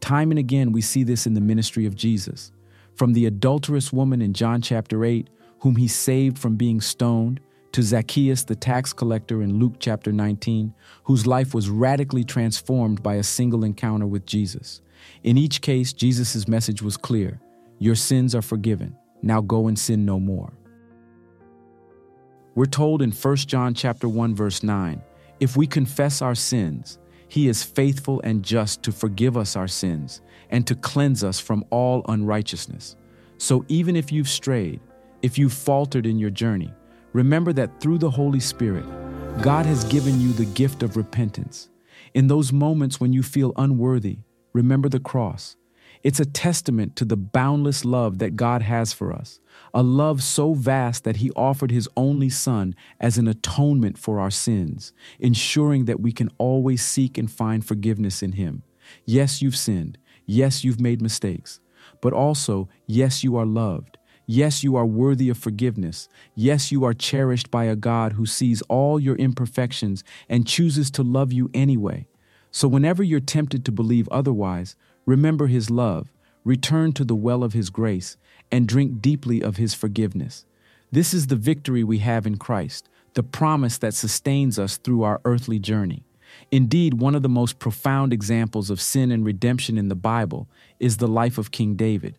Time 0.00 0.30
and 0.30 0.38
again, 0.38 0.72
we 0.72 0.80
see 0.80 1.02
this 1.02 1.26
in 1.26 1.34
the 1.34 1.40
ministry 1.40 1.86
of 1.86 1.94
Jesus. 1.94 2.52
From 2.94 3.12
the 3.12 3.26
adulterous 3.26 3.92
woman 3.92 4.22
in 4.22 4.32
John 4.32 4.62
chapter 4.62 5.04
8, 5.04 5.28
whom 5.60 5.76
he 5.76 5.88
saved 5.88 6.38
from 6.38 6.56
being 6.56 6.80
stoned, 6.80 7.40
to 7.76 7.82
Zacchaeus, 7.82 8.42
the 8.42 8.56
tax 8.56 8.94
collector 8.94 9.42
in 9.42 9.58
Luke 9.58 9.74
chapter 9.78 10.10
19, 10.10 10.72
whose 11.04 11.26
life 11.26 11.52
was 11.52 11.68
radically 11.68 12.24
transformed 12.24 13.02
by 13.02 13.16
a 13.16 13.22
single 13.22 13.64
encounter 13.64 14.06
with 14.06 14.24
Jesus. 14.24 14.80
In 15.22 15.36
each 15.36 15.60
case, 15.60 15.92
Jesus' 15.92 16.48
message 16.48 16.80
was 16.80 16.96
clear 16.96 17.38
Your 17.78 17.94
sins 17.94 18.34
are 18.34 18.40
forgiven. 18.40 18.96
Now 19.20 19.42
go 19.42 19.68
and 19.68 19.78
sin 19.78 20.06
no 20.06 20.18
more. 20.18 20.54
We're 22.54 22.64
told 22.64 23.02
in 23.02 23.12
1 23.12 23.36
John 23.36 23.74
chapter 23.74 24.08
1 24.08 24.34
verse 24.34 24.62
9, 24.62 25.02
if 25.38 25.54
we 25.54 25.66
confess 25.66 26.22
our 26.22 26.34
sins, 26.34 26.98
he 27.28 27.46
is 27.46 27.62
faithful 27.62 28.22
and 28.24 28.42
just 28.42 28.82
to 28.84 28.90
forgive 28.90 29.36
us 29.36 29.54
our 29.54 29.68
sins 29.68 30.22
and 30.48 30.66
to 30.66 30.74
cleanse 30.76 31.22
us 31.22 31.38
from 31.38 31.62
all 31.68 32.06
unrighteousness. 32.08 32.96
So 33.36 33.66
even 33.68 33.96
if 33.96 34.10
you've 34.10 34.30
strayed, 34.30 34.80
if 35.20 35.36
you've 35.36 35.52
faltered 35.52 36.06
in 36.06 36.18
your 36.18 36.30
journey, 36.30 36.72
remember 37.16 37.50
that 37.50 37.80
through 37.80 37.96
the 37.96 38.10
Holy 38.10 38.40
Spirit, 38.40 38.84
God 39.40 39.64
has 39.64 39.84
given 39.84 40.20
you 40.20 40.34
the 40.34 40.44
gift 40.44 40.82
of 40.82 40.98
repentance. 40.98 41.70
In 42.12 42.26
those 42.26 42.52
moments 42.52 43.00
when 43.00 43.14
you 43.14 43.22
feel 43.22 43.54
unworthy, 43.56 44.18
remember 44.52 44.90
the 44.90 45.00
cross. 45.00 45.56
It's 46.02 46.20
a 46.20 46.26
testament 46.26 46.94
to 46.96 47.06
the 47.06 47.16
boundless 47.16 47.86
love 47.86 48.18
that 48.18 48.36
God 48.36 48.60
has 48.60 48.92
for 48.92 49.14
us, 49.14 49.40
a 49.72 49.82
love 49.82 50.22
so 50.22 50.52
vast 50.52 51.04
that 51.04 51.16
He 51.16 51.30
offered 51.30 51.70
His 51.70 51.88
only 51.96 52.28
Son 52.28 52.74
as 53.00 53.16
an 53.16 53.28
atonement 53.28 53.96
for 53.96 54.20
our 54.20 54.30
sins, 54.30 54.92
ensuring 55.18 55.86
that 55.86 56.00
we 56.00 56.12
can 56.12 56.28
always 56.36 56.82
seek 56.82 57.16
and 57.16 57.30
find 57.30 57.64
forgiveness 57.64 58.22
in 58.22 58.32
Him. 58.32 58.62
Yes, 59.06 59.40
you've 59.40 59.56
sinned. 59.56 59.96
Yes, 60.26 60.64
you've 60.64 60.82
made 60.82 61.00
mistakes. 61.00 61.60
But 62.02 62.12
also, 62.12 62.68
yes, 62.86 63.24
you 63.24 63.38
are 63.38 63.46
loved. 63.46 63.96
Yes, 64.28 64.64
you 64.64 64.74
are 64.74 64.84
worthy 64.84 65.28
of 65.28 65.38
forgiveness. 65.38 66.08
Yes, 66.34 66.72
you 66.72 66.84
are 66.84 66.92
cherished 66.92 67.48
by 67.48 67.64
a 67.64 67.76
God 67.76 68.14
who 68.14 68.26
sees 68.26 68.60
all 68.62 68.98
your 68.98 69.14
imperfections 69.14 70.02
and 70.28 70.46
chooses 70.46 70.90
to 70.92 71.04
love 71.04 71.32
you 71.32 71.48
anyway. 71.54 72.08
So, 72.50 72.66
whenever 72.66 73.04
you're 73.04 73.20
tempted 73.20 73.64
to 73.64 73.72
believe 73.72 74.08
otherwise, 74.08 74.74
remember 75.04 75.46
His 75.46 75.70
love, 75.70 76.12
return 76.42 76.92
to 76.94 77.04
the 77.04 77.14
well 77.14 77.44
of 77.44 77.52
His 77.52 77.70
grace, 77.70 78.16
and 78.50 78.66
drink 78.66 79.00
deeply 79.00 79.42
of 79.42 79.58
His 79.58 79.74
forgiveness. 79.74 80.44
This 80.90 81.14
is 81.14 81.28
the 81.28 81.36
victory 81.36 81.84
we 81.84 81.98
have 81.98 82.26
in 82.26 82.36
Christ, 82.36 82.88
the 83.14 83.22
promise 83.22 83.78
that 83.78 83.94
sustains 83.94 84.58
us 84.58 84.76
through 84.76 85.04
our 85.04 85.20
earthly 85.24 85.60
journey. 85.60 86.02
Indeed, 86.50 86.94
one 86.94 87.14
of 87.14 87.22
the 87.22 87.28
most 87.28 87.60
profound 87.60 88.12
examples 88.12 88.70
of 88.70 88.80
sin 88.80 89.12
and 89.12 89.24
redemption 89.24 89.78
in 89.78 89.88
the 89.88 89.94
Bible 89.94 90.48
is 90.80 90.96
the 90.96 91.08
life 91.08 91.38
of 91.38 91.52
King 91.52 91.76
David. 91.76 92.18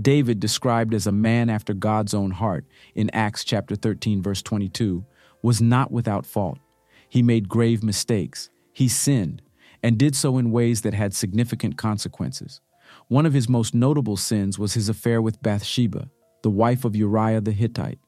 David, 0.00 0.40
described 0.40 0.94
as 0.94 1.06
a 1.06 1.12
man 1.12 1.50
after 1.50 1.74
God's 1.74 2.14
own 2.14 2.30
heart 2.30 2.64
in 2.94 3.10
Acts 3.10 3.44
chapter 3.44 3.74
13 3.74 4.22
verse 4.22 4.42
22, 4.42 5.04
was 5.42 5.60
not 5.60 5.90
without 5.90 6.26
fault. 6.26 6.58
He 7.08 7.22
made 7.22 7.48
grave 7.48 7.82
mistakes. 7.82 8.50
He 8.72 8.88
sinned, 8.88 9.42
and 9.82 9.98
did 9.98 10.14
so 10.14 10.38
in 10.38 10.50
ways 10.50 10.82
that 10.82 10.94
had 10.94 11.14
significant 11.14 11.76
consequences. 11.76 12.60
One 13.08 13.26
of 13.26 13.32
his 13.32 13.48
most 13.48 13.74
notable 13.74 14.16
sins 14.16 14.58
was 14.58 14.74
his 14.74 14.88
affair 14.88 15.20
with 15.20 15.42
Bathsheba, 15.42 16.10
the 16.42 16.50
wife 16.50 16.84
of 16.84 16.96
Uriah 16.96 17.40
the 17.40 17.52
Hittite. 17.52 17.98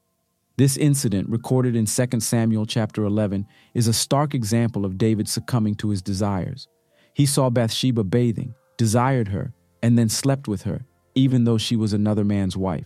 This 0.57 0.77
incident, 0.77 1.29
recorded 1.29 1.75
in 1.75 1.85
2 1.85 2.19
Samuel 2.19 2.65
chapter 2.65 3.03
11, 3.03 3.47
is 3.73 3.87
a 3.87 3.93
stark 3.93 4.33
example 4.33 4.85
of 4.85 4.97
David 4.97 5.27
succumbing 5.27 5.75
to 5.75 5.89
his 5.89 6.01
desires. 6.01 6.67
He 7.13 7.25
saw 7.25 7.49
Bathsheba 7.49 8.03
bathing, 8.03 8.53
desired 8.77 9.29
her, 9.29 9.53
and 9.81 9.97
then 9.97 10.09
slept 10.09 10.47
with 10.47 10.63
her, 10.63 10.85
even 11.15 11.43
though 11.43 11.57
she 11.57 11.75
was 11.75 11.93
another 11.93 12.23
man's 12.23 12.57
wife. 12.57 12.85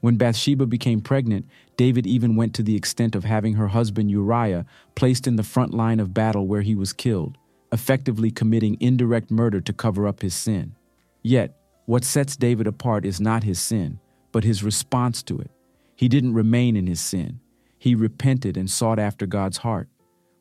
When 0.00 0.16
Bathsheba 0.16 0.66
became 0.66 1.00
pregnant, 1.00 1.46
David 1.76 2.06
even 2.06 2.36
went 2.36 2.54
to 2.54 2.62
the 2.62 2.76
extent 2.76 3.14
of 3.14 3.24
having 3.24 3.54
her 3.54 3.68
husband 3.68 4.10
Uriah 4.10 4.64
placed 4.94 5.26
in 5.26 5.36
the 5.36 5.42
front 5.42 5.74
line 5.74 6.00
of 6.00 6.14
battle 6.14 6.46
where 6.46 6.62
he 6.62 6.74
was 6.74 6.92
killed 6.92 7.36
effectively 7.72 8.30
committing 8.30 8.76
indirect 8.80 9.30
murder 9.30 9.60
to 9.60 9.72
cover 9.72 10.06
up 10.06 10.22
his 10.22 10.34
sin. 10.34 10.74
Yet, 11.22 11.56
what 11.86 12.04
sets 12.04 12.36
David 12.36 12.66
apart 12.66 13.04
is 13.04 13.20
not 13.20 13.44
his 13.44 13.60
sin, 13.60 14.00
but 14.32 14.44
his 14.44 14.62
response 14.62 15.22
to 15.24 15.38
it. 15.38 15.50
He 15.96 16.08
didn't 16.08 16.34
remain 16.34 16.76
in 16.76 16.86
his 16.86 17.00
sin. 17.00 17.40
He 17.78 17.94
repented 17.94 18.56
and 18.56 18.70
sought 18.70 18.98
after 18.98 19.26
God's 19.26 19.58
heart. 19.58 19.88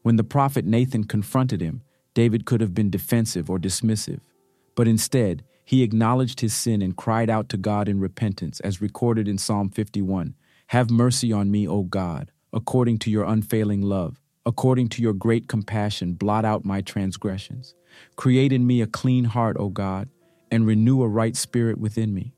When 0.04 0.16
the 0.16 0.24
prophet 0.24 0.66
Nathan 0.66 1.04
confronted 1.04 1.62
him, 1.62 1.82
David 2.14 2.46
could 2.46 2.62
have 2.62 2.74
been 2.74 2.90
defensive 2.90 3.50
or 3.50 3.60
dismissive. 3.60 4.20
But 4.76 4.88
instead, 4.88 5.44
he 5.70 5.84
acknowledged 5.84 6.42
his 6.42 6.54
sin 6.54 6.82
and 6.82 6.98
cried 6.98 7.30
out 7.30 7.48
to 7.50 7.58
God 7.58 7.88
in 7.88 8.00
repentance, 8.00 8.60
as 8.62 8.82
recorded 8.82 9.28
in 9.28 9.38
Psalm 9.38 9.70
51 9.70 10.34
Have 10.68 10.90
mercy 10.90 11.32
on 11.32 11.52
me, 11.52 11.68
O 11.68 11.84
God, 11.84 12.32
according 12.52 12.98
to 13.00 13.12
your 13.12 13.24
unfailing 13.24 13.82
love 13.82 14.20
According 14.50 14.90
to 14.90 15.04
your 15.04 15.14
great 15.14 15.48
compassion, 15.48 16.14
blot 16.14 16.44
out 16.44 16.66
my 16.66 16.82
transgressions. 16.82 17.76
Create 18.16 18.52
in 18.52 18.66
me 18.66 18.82
a 18.82 18.88
clean 18.88 19.26
heart, 19.26 19.58
O 19.60 19.70
God, 19.70 20.10
and 20.50 20.66
renew 20.66 21.04
a 21.04 21.08
right 21.08 21.36
spirit 21.36 21.78
within 21.78 22.16
me. 22.16 22.34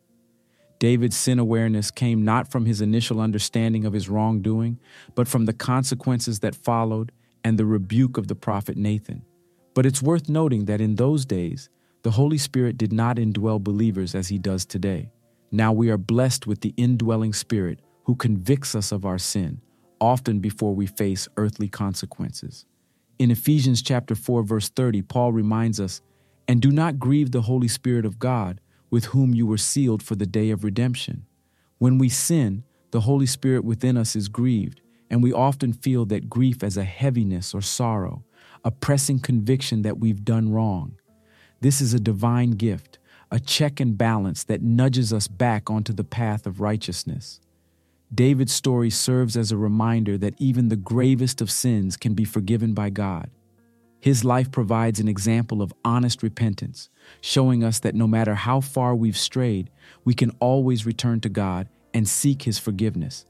David's 0.78 1.16
sin 1.16 1.40
awareness 1.40 1.90
came 1.90 2.26
not 2.26 2.52
from 2.52 2.66
his 2.66 2.82
initial 2.82 3.22
understanding 3.22 3.86
of 3.86 3.94
his 3.94 4.10
wrongdoing, 4.10 4.78
but 5.16 5.30
from 5.30 5.46
the 5.46 5.54
consequences 5.54 6.40
that 6.40 6.54
followed 6.54 7.14
and 7.46 7.58
the 7.58 7.66
rebuke 7.66 8.18
of 8.18 8.28
the 8.28 8.36
prophet 8.36 8.76
Nathan. 8.76 9.24
But 9.74 9.86
it's 9.86 10.02
worth 10.02 10.28
noting 10.28 10.66
that 10.66 10.82
in 10.82 10.96
those 10.96 11.24
days, 11.24 11.70
the 12.04 12.12
Holy 12.12 12.38
Spirit 12.38 12.78
did 12.78 12.92
not 12.92 13.18
indwell 13.18 13.64
believers 13.64 14.16
as 14.16 14.30
he 14.30 14.38
does 14.40 14.66
today. 14.66 15.12
Now 15.52 15.72
we 15.72 15.90
are 15.90 15.98
blessed 15.98 16.48
with 16.48 16.62
the 16.62 16.74
indwelling 16.78 17.34
Spirit 17.34 17.80
who 18.06 18.16
convicts 18.16 18.74
us 18.74 18.92
of 18.92 19.06
our 19.06 19.20
sin, 19.20 19.62
often 20.00 20.40
before 20.40 20.74
we 20.74 20.88
face 20.88 21.28
earthly 21.38 21.68
consequences. 21.68 22.66
In 23.20 23.30
Ephesians 23.30 23.82
chapter 23.84 24.16
4 24.16 24.44
verse 24.44 24.70
30, 24.70 25.04
Paul 25.04 25.32
reminds 25.32 25.80
us, 25.80 26.02
"And 26.48 26.62
do 26.62 26.72
not 26.72 26.98
grieve 26.98 27.32
the 27.32 27.44
Holy 27.44 27.68
Spirit 27.68 28.06
of 28.06 28.18
God, 28.18 28.60
with 28.90 29.06
whom 29.06 29.36
you 29.36 29.46
were 29.46 29.58
sealed 29.58 30.02
for 30.02 30.16
the 30.16 30.26
day 30.26 30.50
of 30.50 30.64
redemption." 30.64 31.26
When 31.78 31.98
we 31.98 32.10
sin, 32.10 32.64
the 32.90 33.02
Holy 33.02 33.28
Spirit 33.28 33.64
within 33.64 33.96
us 33.96 34.16
is 34.16 34.28
grieved, 34.28 34.82
and 35.10 35.22
we 35.22 35.32
often 35.32 35.74
feel 35.74 36.06
that 36.06 36.30
grief 36.30 36.64
as 36.64 36.78
a 36.78 36.84
heaviness 36.84 37.54
or 37.54 37.62
sorrow, 37.62 38.24
a 38.64 38.72
pressing 38.72 39.20
conviction 39.20 39.84
that 39.84 40.00
we've 40.00 40.26
done 40.26 40.50
wrong. 40.50 40.94
This 41.62 41.80
is 41.80 41.94
a 41.94 42.00
divine 42.00 42.52
gift, 42.52 43.00
a 43.32 43.40
check 43.40 43.80
and 43.80 43.98
balance 43.98 44.44
that 44.44 44.62
nudges 44.62 45.14
us 45.14 45.28
back 45.28 45.70
onto 45.70 45.94
the 45.94 46.04
path 46.04 46.46
of 46.46 46.60
righteousness. 46.60 47.40
David's 48.14 48.52
story 48.52 48.90
serves 48.90 49.38
as 49.38 49.52
a 49.52 49.58
reminder 49.58 50.18
that 50.18 50.34
even 50.38 50.68
the 50.68 50.76
gravest 50.76 51.40
of 51.40 51.50
sins 51.50 51.96
can 51.96 52.14
be 52.14 52.26
forgiven 52.26 52.74
by 52.74 52.90
God. 52.90 53.30
His 54.00 54.26
life 54.26 54.52
provides 54.52 55.00
an 55.00 55.08
example 55.08 55.62
of 55.62 55.74
honest 55.86 56.24
repentance, 56.24 56.90
showing 57.22 57.64
us 57.64 57.80
that 57.80 57.96
no 57.96 58.08
matter 58.08 58.34
how 58.34 58.60
far 58.60 58.96
we've 58.96 59.18
strayed, 59.18 59.70
we 60.04 60.16
can 60.16 60.32
always 60.40 60.86
return 60.86 61.22
to 61.22 61.30
God 61.30 61.70
and 61.94 62.08
seek 62.08 62.42
His 62.42 62.58
forgiveness. 62.58 63.26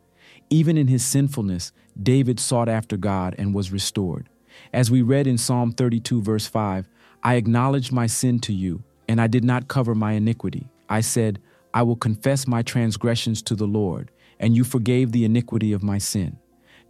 Even 0.50 0.78
in 0.78 0.88
his 0.88 1.04
sinfulness, 1.04 1.72
David 2.02 2.40
sought 2.40 2.68
after 2.68 2.98
God 2.98 3.36
and 3.38 3.54
was 3.54 3.72
restored. 3.72 4.30
As 4.74 4.92
we 4.92 5.02
read 5.02 5.28
in 5.28 5.38
Psalm 5.38 5.72
32, 5.72 6.22
verse 6.22 6.46
5, 6.46 6.90
I 7.24 7.36
acknowledged 7.36 7.92
my 7.92 8.08
sin 8.08 8.40
to 8.42 8.54
you, 8.54 8.84
and 9.08 9.22
I 9.22 9.28
did 9.28 9.44
not 9.44 9.68
cover 9.68 9.96
my 9.96 10.14
iniquity. 10.14 10.70
I 10.90 11.02
said, 11.02 11.40
I 11.74 11.84
will 11.84 11.96
confess 11.96 12.48
my 12.48 12.62
transgressions 12.62 13.42
to 13.44 13.56
the 13.56 13.68
Lord 13.68 14.12
and 14.42 14.58
you 14.58 14.66
forgave 14.66 15.12
the 15.12 15.24
iniquity 15.24 15.72
of 15.72 15.84
my 15.84 16.00
sin. 16.00 16.38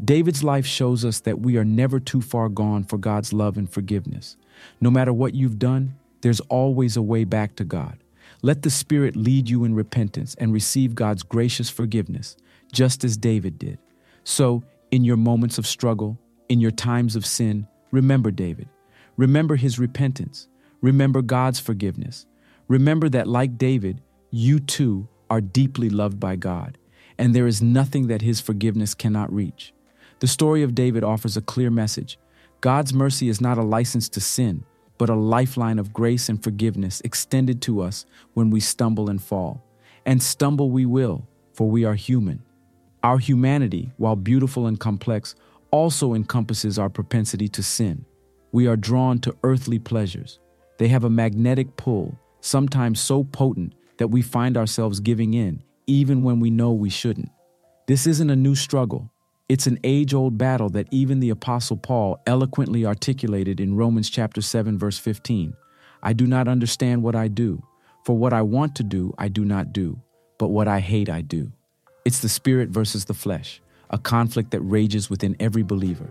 David's 0.04 0.44
life 0.44 0.66
shows 0.66 1.06
us 1.06 1.20
that 1.20 1.42
we 1.42 1.58
are 1.58 1.66
never 1.66 2.00
too 2.00 2.22
far 2.22 2.50
gone 2.50 2.84
for 2.84 2.98
God's 2.98 3.34
love 3.34 3.58
and 3.58 3.70
forgiveness. 3.70 4.38
No 4.80 4.90
matter 4.90 5.14
what 5.14 5.36
you've 5.36 5.60
done, 5.60 5.96
there's 6.22 6.40
always 6.42 6.98
a 6.98 7.02
way 7.02 7.26
back 7.26 7.56
to 7.58 7.64
God. 7.64 7.98
Let 8.42 8.64
the 8.64 8.72
Spirit 8.72 9.16
lead 9.16 9.50
you 9.50 9.66
in 9.66 9.76
repentance 9.76 10.34
and 10.40 10.54
receive 10.54 10.96
God's 10.96 11.22
gracious 11.22 11.70
forgiveness, 11.70 12.38
just 12.72 13.04
as 13.04 13.18
David 13.18 13.60
did. 13.60 13.78
So, 14.24 14.64
in 14.90 15.04
your 15.04 15.18
moments 15.18 15.58
of 15.58 15.68
struggle, 15.68 16.18
in 16.50 16.60
your 16.60 16.72
times 16.72 17.16
of 17.16 17.26
sin, 17.26 17.68
remember 17.92 18.32
David. 18.32 18.68
Remember 19.18 19.56
his 19.56 19.80
repentance. 19.80 20.48
Remember 20.82 21.22
God's 21.22 21.60
forgiveness. 21.60 22.25
Remember 22.68 23.10
that, 23.10 23.27
like 23.27 23.58
David, 23.58 24.01
you 24.32 24.60
too 24.60 25.08
are 25.30 25.41
deeply 25.41 25.89
loved 25.89 26.20
by 26.20 26.36
God 26.36 26.77
and 27.22 27.36
there 27.36 27.46
is 27.46 27.62
nothing 27.62 28.08
that 28.08 28.24
his 28.24 28.41
forgiveness 28.41 28.96
cannot 28.96 29.32
reach. 29.32 29.74
The 30.22 30.27
story 30.27 30.63
of 30.63 30.74
David 30.74 31.03
offers 31.03 31.38
a 31.38 31.41
clear 31.41 31.70
message 31.70 32.18
God's 32.62 32.96
mercy 32.96 33.30
is 33.30 33.39
not 33.39 33.60
a 33.60 33.63
license 33.63 34.10
to 34.10 34.20
sin, 34.20 34.63
but 34.98 35.10
a 35.10 35.15
lifeline 35.15 35.77
of 35.77 35.94
grace 35.94 36.30
and 36.30 36.44
forgiveness 36.44 37.00
extended 37.06 37.62
to 37.62 37.80
us 37.82 38.08
when 38.34 38.50
we 38.50 38.60
stumble 38.60 39.08
and 39.08 39.22
fall. 39.22 39.63
And 40.03 40.22
stumble 40.22 40.72
we 40.72 40.88
will, 40.88 41.27
for 41.53 41.70
we 41.70 41.86
are 41.86 41.94
human. 41.94 42.41
Our 43.03 43.20
humanity, 43.20 43.91
while 43.98 44.15
beautiful 44.15 44.65
and 44.65 44.80
complex, 44.80 45.36
also 45.70 46.15
encompasses 46.15 46.80
our 46.80 46.89
propensity 46.89 47.48
to 47.50 47.62
sin. 47.62 48.06
We 48.51 48.67
are 48.67 48.75
drawn 48.75 49.20
to 49.20 49.36
earthly 49.43 49.79
pleasures. 49.79 50.39
They 50.77 50.88
have 50.89 51.03
a 51.03 51.10
magnetic 51.10 51.77
pull, 51.77 52.17
sometimes 52.41 53.00
so 53.00 53.24
potent 53.24 53.74
that 53.98 54.10
we 54.10 54.22
find 54.22 54.58
ourselves 54.58 55.00
giving 55.00 55.34
in 55.34 55.63
even 55.88 56.24
when 56.24 56.39
we 56.39 56.50
know 56.50 56.72
we 56.72 56.89
shouldn't. 56.89 57.29
This 57.88 58.08
isn't 58.08 58.29
a 58.29 58.36
new 58.36 58.55
struggle. 58.55 59.12
It's 59.50 59.67
an 59.67 59.79
age 59.84 60.13
old 60.13 60.38
battle 60.38 60.70
that 60.70 60.88
even 60.91 61.20
the 61.20 61.31
Apostle 61.31 61.75
Paul 61.75 62.22
eloquently 62.25 62.86
articulated 62.86 63.60
in 63.60 63.75
Romans 63.75 64.10
chapter 64.10 64.41
7, 64.41 64.77
verse 64.77 64.98
15. 64.98 65.53
I 66.01 66.13
do 66.13 66.25
not 66.25 66.48
understand 66.48 67.03
what 67.03 67.15
I 67.15 67.27
do, 67.27 67.62
for 68.05 68.17
what 68.17 68.31
I 68.31 68.41
want 68.41 68.75
to 68.75 68.84
do, 68.84 69.13
I 69.17 69.27
do 69.27 69.43
not 69.43 69.74
do, 69.74 70.00
but 70.38 70.48
what 70.48 70.67
I 70.67 70.79
hate, 70.79 71.10
I 71.10 71.22
do. 71.22 71.51
It's 72.05 72.20
the 72.20 72.29
spirit 72.29 72.70
versus 72.70 73.05
the 73.05 73.13
flesh, 73.13 73.62
a 73.89 73.98
conflict 73.98 74.51
that 74.51 74.62
rages 74.62 75.10
within 75.10 75.36
every 75.39 75.63
believer. 75.63 76.10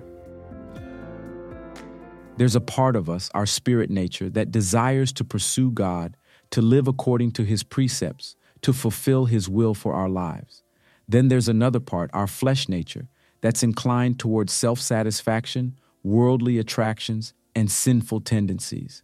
There's 2.41 2.57
a 2.57 2.61
part 2.63 2.97
of 2.97 3.11
us, 3.11 3.29
our 3.35 3.45
spirit 3.45 3.91
nature, 3.91 4.31
that 4.31 4.51
desires 4.51 5.13
to 5.13 5.25
pursue 5.25 5.71
God, 5.71 6.17
to 6.53 6.63
live 6.63 6.89
according 6.89 7.33
to 7.33 7.45
his 7.45 7.63
precepts, 7.63 8.35
to 8.63 8.73
fulfill 8.73 9.27
His 9.27 9.47
will 9.47 9.75
for 9.75 9.93
our 9.93 10.09
lives. 10.09 10.63
Then 11.07 11.29
there's 11.29 11.51
another 11.51 11.81
part, 11.81 12.09
our 12.15 12.27
flesh 12.27 12.67
nature, 12.67 13.09
that's 13.43 13.63
inclined 13.63 14.19
towards 14.19 14.55
self 14.55 14.81
satisfaction, 14.81 15.77
worldly 16.03 16.57
attractions, 16.57 17.35
and 17.55 17.71
sinful 17.71 18.23
tendencies. 18.23 19.03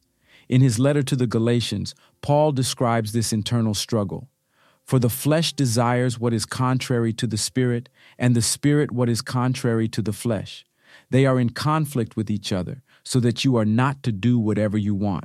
In 0.48 0.62
his 0.62 0.78
letter 0.78 1.02
to 1.02 1.14
the 1.14 1.26
Galatians, 1.26 1.94
Paul 2.22 2.52
describes 2.52 3.12
this 3.12 3.34
internal 3.34 3.74
struggle. 3.74 4.30
For 4.82 4.98
the 4.98 5.10
flesh 5.10 5.52
desires 5.52 6.18
what 6.18 6.32
is 6.32 6.46
contrary 6.46 7.12
to 7.12 7.26
the 7.26 7.36
spirit, 7.36 7.90
and 8.18 8.34
the 8.34 8.40
spirit 8.40 8.92
what 8.92 9.10
is 9.10 9.20
contrary 9.20 9.88
to 9.88 10.00
the 10.00 10.14
flesh. 10.14 10.64
They 11.10 11.26
are 11.26 11.38
in 11.38 11.50
conflict 11.50 12.16
with 12.16 12.30
each 12.30 12.50
other, 12.50 12.82
so 13.06 13.20
that 13.20 13.44
you 13.44 13.56
are 13.56 13.64
not 13.64 14.02
to 14.02 14.12
do 14.12 14.38
whatever 14.38 14.76
you 14.76 14.94
want. 14.94 15.24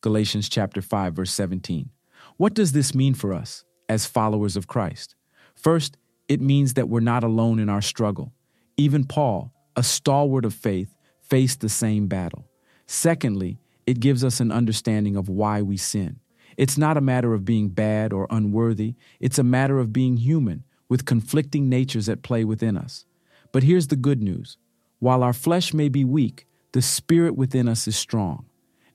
Galatians 0.00 0.48
chapter 0.48 0.82
5 0.82 1.14
verse 1.14 1.32
17. 1.32 1.90
What 2.38 2.54
does 2.54 2.72
this 2.72 2.94
mean 2.94 3.14
for 3.14 3.32
us? 3.32 3.64
as 3.88 4.06
followers 4.06 4.56
of 4.56 4.66
Christ. 4.66 5.14
First, 5.54 5.96
it 6.28 6.40
means 6.40 6.74
that 6.74 6.88
we're 6.88 7.00
not 7.00 7.24
alone 7.24 7.58
in 7.58 7.68
our 7.68 7.80
struggle. 7.80 8.32
Even 8.76 9.04
Paul, 9.04 9.52
a 9.76 9.82
stalwart 9.82 10.44
of 10.44 10.54
faith, 10.54 10.94
faced 11.22 11.60
the 11.60 11.68
same 11.68 12.06
battle. 12.06 12.46
Secondly, 12.86 13.58
it 13.86 14.00
gives 14.00 14.22
us 14.22 14.40
an 14.40 14.52
understanding 14.52 15.16
of 15.16 15.28
why 15.28 15.62
we 15.62 15.76
sin. 15.76 16.20
It's 16.56 16.76
not 16.76 16.96
a 16.96 17.02
matter 17.02 17.34
of 17.34 17.44
being 17.44 17.68
bad 17.68 18.12
or 18.12 18.26
unworthy, 18.30 18.94
it's 19.20 19.38
a 19.38 19.44
matter 19.44 19.78
of 19.78 19.92
being 19.92 20.16
human 20.16 20.64
with 20.88 21.04
conflicting 21.04 21.68
natures 21.68 22.08
at 22.08 22.22
play 22.22 22.44
within 22.44 22.76
us. 22.76 23.04
But 23.52 23.62
here's 23.62 23.88
the 23.88 23.96
good 23.96 24.22
news 24.22 24.58
while 24.98 25.22
our 25.22 25.32
flesh 25.32 25.72
may 25.72 25.88
be 25.88 26.04
weak, 26.04 26.46
the 26.72 26.82
spirit 26.82 27.36
within 27.36 27.68
us 27.68 27.88
is 27.88 27.96
strong. 27.96 28.46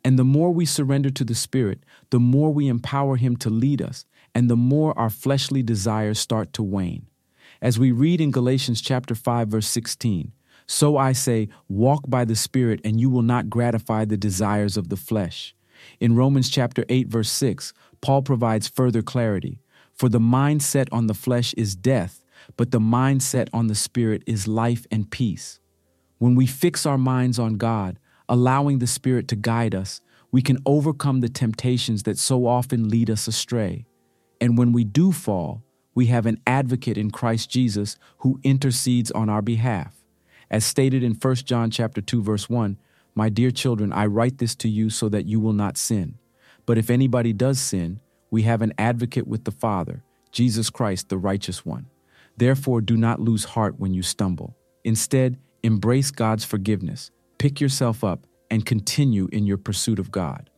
And 0.03 0.20
the 0.20 0.25
more 0.25 0.51
we 0.51 0.65
surrender 0.65 1.10
to 1.12 1.24
the 1.24 1.36
Spirit, 1.36 1.84
the 2.10 2.20
more 2.20 2.53
we 2.53 2.68
empower 2.68 3.15
Him 3.15 3.38
to 3.38 3.50
lead 3.50 3.82
us 3.82 4.06
and 4.36 4.50
the 4.50 4.58
more 4.58 4.98
our 4.98 5.10
fleshly 5.10 5.63
desires 5.63 6.20
start 6.20 6.53
to 6.53 6.63
wane. 6.63 7.08
As 7.62 7.80
we 7.80 7.92
read 7.92 8.20
in 8.20 8.32
Galatians 8.32 8.82
chapter 8.82 9.15
5 9.15 9.48
verse 9.48 9.68
16, 9.68 10.34
so 10.65 10.98
I 10.98 11.12
say, 11.12 11.50
walk 11.68 12.03
by 12.08 12.25
the 12.25 12.36
Spirit 12.36 12.82
and 12.84 13.00
you 13.00 13.10
will 13.10 13.22
not 13.22 13.50
gratify 13.50 14.06
the 14.06 14.18
desires 14.18 14.75
of 14.75 14.89
the 14.89 14.98
flesh. 14.98 15.56
In 16.00 16.15
Romans 16.15 16.50
chapter 16.50 16.86
8 16.89 17.08
verse 17.08 17.30
6, 17.30 17.74
Paul 18.01 18.22
provides 18.22 18.68
further 18.68 19.01
clarity. 19.01 19.60
For 19.94 20.10
the 20.10 20.20
mind 20.20 20.63
set 20.63 20.92
on 20.92 21.08
the 21.08 21.13
flesh 21.13 21.53
is 21.56 21.75
death, 21.75 22.24
but 22.58 22.72
the 22.72 22.80
mind 22.80 23.22
set 23.24 23.50
on 23.53 23.68
the 23.68 23.75
Spirit 23.75 24.24
is 24.25 24.48
life 24.48 24.86
and 24.89 25.10
peace. 25.10 25.60
When 26.24 26.36
we 26.36 26.48
fix 26.48 26.86
our 26.86 26.98
minds 26.98 27.38
on 27.38 27.56
God, 27.56 28.00
allowing 28.30 28.80
the 28.80 28.88
Spirit 28.88 29.27
to 29.27 29.36
guide 29.36 29.75
us, 29.75 30.00
we 30.32 30.42
can 30.42 30.58
overcome 30.65 31.20
the 31.20 31.27
temptations 31.27 32.03
that 32.03 32.18
so 32.18 32.48
often 32.48 32.88
lead 32.88 33.10
us 33.10 33.27
astray. 33.27 33.88
And 34.39 34.58
when 34.58 34.72
we 34.72 34.86
do 34.86 35.12
fall, 35.12 35.65
we 35.94 36.06
have 36.06 36.25
an 36.25 36.39
advocate 36.48 36.98
in 36.98 37.12
Christ 37.12 37.50
Jesus 37.50 37.98
who 38.20 38.39
intercedes 38.42 39.12
on 39.12 39.27
our 39.27 39.42
behalf. 39.42 39.96
As 40.50 40.63
stated 40.63 41.03
in 41.03 41.15
1 41.15 41.36
John 41.44 41.70
chapter 41.70 42.00
2 42.00 42.24
verse 42.24 42.50
1, 42.50 42.77
my 43.15 43.27
dear 43.27 43.51
children, 43.51 43.92
I 43.92 44.06
write 44.06 44.38
this 44.38 44.56
to 44.56 44.70
you 44.70 44.89
so 44.89 45.10
that 45.10 45.25
you 45.25 45.42
will 45.42 45.51
not 45.51 45.75
sin. 45.75 46.18
But 46.65 46.77
if 46.77 46.89
anybody 46.89 47.34
does 47.34 47.60
sin, 47.60 48.00
we 48.32 48.44
have 48.44 48.62
an 48.62 48.72
advocate 48.77 49.27
with 49.27 49.44
the 49.44 49.51
Father, 49.51 50.06
Jesus 50.32 50.70
Christ, 50.70 51.10
the 51.10 51.18
righteous 51.18 51.65
one. 51.65 51.88
Therefore, 52.38 52.80
do 52.80 52.96
not 52.96 53.20
lose 53.20 53.44
heart 53.44 53.77
when 53.77 53.94
you 53.94 54.01
stumble. 54.01 54.56
Instead, 54.86 55.38
embrace 55.63 56.12
God's 56.12 56.43
forgiveness, 56.43 57.10
pick 57.38 57.62
yourself 57.62 58.03
up, 58.03 58.27
and 58.51 58.65
continue 58.65 59.29
in 59.32 59.48
your 59.48 59.58
pursuit 59.58 59.98
of 59.98 60.12
God. 60.12 60.50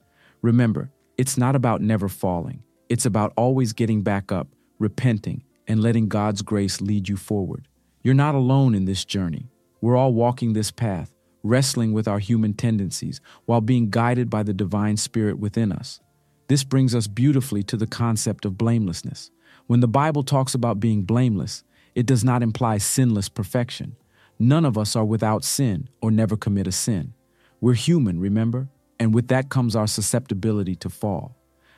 Remember, 0.41 0.91
it's 1.17 1.37
not 1.37 1.55
about 1.55 1.81
never 1.81 2.09
falling. 2.09 2.63
It's 2.89 3.05
about 3.05 3.31
always 3.37 3.73
getting 3.73 4.01
back 4.01 4.31
up, 4.31 4.47
repenting, 4.79 5.43
and 5.67 5.81
letting 5.81 6.07
God's 6.07 6.41
grace 6.41 6.81
lead 6.81 7.07
you 7.07 7.17
forward. 7.17 7.67
You're 8.03 8.13
not 8.13 8.35
alone 8.35 8.75
in 8.75 8.85
this 8.85 9.05
journey. 9.05 9.49
We're 9.79 9.95
all 9.95 10.13
walking 10.13 10.53
this 10.53 10.71
path, 10.71 11.11
wrestling 11.43 11.93
with 11.93 12.07
our 12.07 12.19
human 12.19 12.53
tendencies 12.53 13.21
while 13.45 13.61
being 13.61 13.89
guided 13.89 14.29
by 14.29 14.43
the 14.43 14.53
divine 14.53 14.97
spirit 14.97 15.39
within 15.39 15.71
us. 15.71 15.99
This 16.47 16.63
brings 16.63 16.93
us 16.93 17.07
beautifully 17.07 17.63
to 17.63 17.77
the 17.77 17.87
concept 17.87 18.45
of 18.45 18.57
blamelessness. 18.57 19.31
When 19.67 19.79
the 19.79 19.87
Bible 19.87 20.23
talks 20.23 20.53
about 20.53 20.79
being 20.79 21.03
blameless, 21.03 21.63
it 21.95 22.05
does 22.05 22.23
not 22.23 22.43
imply 22.43 22.77
sinless 22.77 23.29
perfection. 23.29 23.95
None 24.39 24.65
of 24.65 24.77
us 24.77 24.95
are 24.95 25.05
without 25.05 25.43
sin 25.43 25.89
or 26.01 26.11
never 26.11 26.35
commit 26.35 26.67
a 26.67 26.71
sin. 26.71 27.13
We're 27.61 27.73
human, 27.73 28.19
remember? 28.19 28.67
And 28.99 29.13
with 29.13 29.27
that 29.29 29.49
comes 29.49 29.75
our 29.75 29.87
susceptibility 29.87 30.75
to 30.75 30.89
fall. 30.89 31.35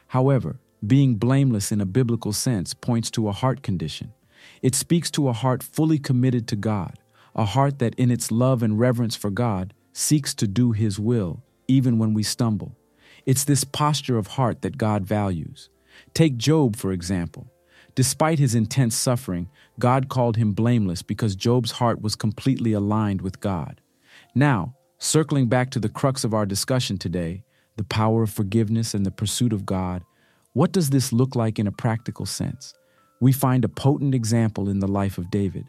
However, 0.07 0.59
being 0.85 1.15
blameless 1.15 1.71
in 1.71 1.81
a 1.81 1.85
biblical 1.85 2.33
sense 2.33 2.73
points 2.73 3.09
to 3.11 3.27
a 3.27 3.31
heart 3.31 3.63
condition. 3.63 4.13
It 4.61 4.75
speaks 4.75 5.09
to 5.11 5.27
a 5.27 5.33
heart 5.33 5.63
fully 5.63 5.97
committed 5.97 6.47
to 6.49 6.55
God, 6.55 6.99
a 7.35 7.45
heart 7.45 7.79
that, 7.79 7.95
in 7.95 8.11
its 8.11 8.31
love 8.31 8.61
and 8.63 8.79
reverence 8.79 9.15
for 9.15 9.29
God, 9.29 9.73
seeks 9.93 10.33
to 10.35 10.47
do 10.47 10.71
His 10.71 10.99
will, 10.99 11.43
even 11.67 11.97
when 11.97 12.13
we 12.13 12.23
stumble. 12.23 12.75
It's 13.25 13.43
this 13.43 13.63
posture 13.63 14.17
of 14.17 14.27
heart 14.27 14.61
that 14.61 14.77
God 14.77 15.05
values. 15.05 15.69
Take 16.13 16.37
Job, 16.37 16.75
for 16.75 16.91
example. 16.91 17.47
Despite 17.97 18.37
his 18.37 18.53
intense 18.53 18.95
suffering, 18.95 19.49
God 19.79 20.07
called 20.07 20.37
him 20.37 20.53
blameless 20.53 21.01
because 21.01 21.35
Job's 21.35 21.71
heart 21.71 21.99
was 21.99 22.15
completely 22.15 22.71
aligned 22.73 23.23
with 23.23 23.39
God. 23.39 23.81
Now, 24.35 24.75
circling 24.99 25.47
back 25.47 25.71
to 25.71 25.79
the 25.79 25.89
crux 25.89 26.23
of 26.23 26.31
our 26.31 26.45
discussion 26.45 26.99
today, 26.99 27.43
the 27.75 27.83
power 27.83 28.21
of 28.21 28.29
forgiveness 28.29 28.93
and 28.93 29.03
the 29.03 29.09
pursuit 29.09 29.51
of 29.51 29.65
God, 29.65 30.03
what 30.53 30.71
does 30.71 30.91
this 30.91 31.11
look 31.11 31.35
like 31.35 31.57
in 31.57 31.65
a 31.65 31.71
practical 31.71 32.27
sense? 32.27 32.75
We 33.19 33.31
find 33.31 33.65
a 33.65 33.69
potent 33.69 34.13
example 34.13 34.69
in 34.69 34.77
the 34.77 34.87
life 34.87 35.17
of 35.17 35.31
David. 35.31 35.65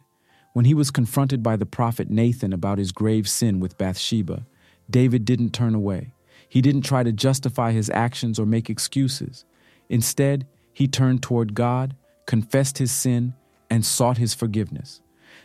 When 0.52 0.66
he 0.66 0.74
was 0.74 0.90
confronted 0.90 1.42
by 1.42 1.56
the 1.56 1.64
prophet 1.64 2.10
Nathan 2.10 2.52
about 2.52 2.76
his 2.76 2.92
grave 2.92 3.26
sin 3.26 3.58
with 3.58 3.78
Bathsheba, 3.78 4.46
David 4.90 5.24
didn't 5.24 5.54
turn 5.54 5.74
away. 5.74 6.12
He 6.46 6.60
didn't 6.60 6.82
try 6.82 7.02
to 7.04 7.10
justify 7.10 7.72
his 7.72 7.88
actions 7.88 8.38
or 8.38 8.44
make 8.44 8.68
excuses. 8.68 9.46
Instead, 9.88 10.46
he 10.74 10.86
turned 10.86 11.22
toward 11.22 11.54
God, 11.54 11.96
confessed 12.28 12.76
his 12.76 12.92
sin, 12.92 13.32
and 13.70 13.84
sought 13.84 14.18
his 14.18 14.34
forgiveness. 14.34 15.00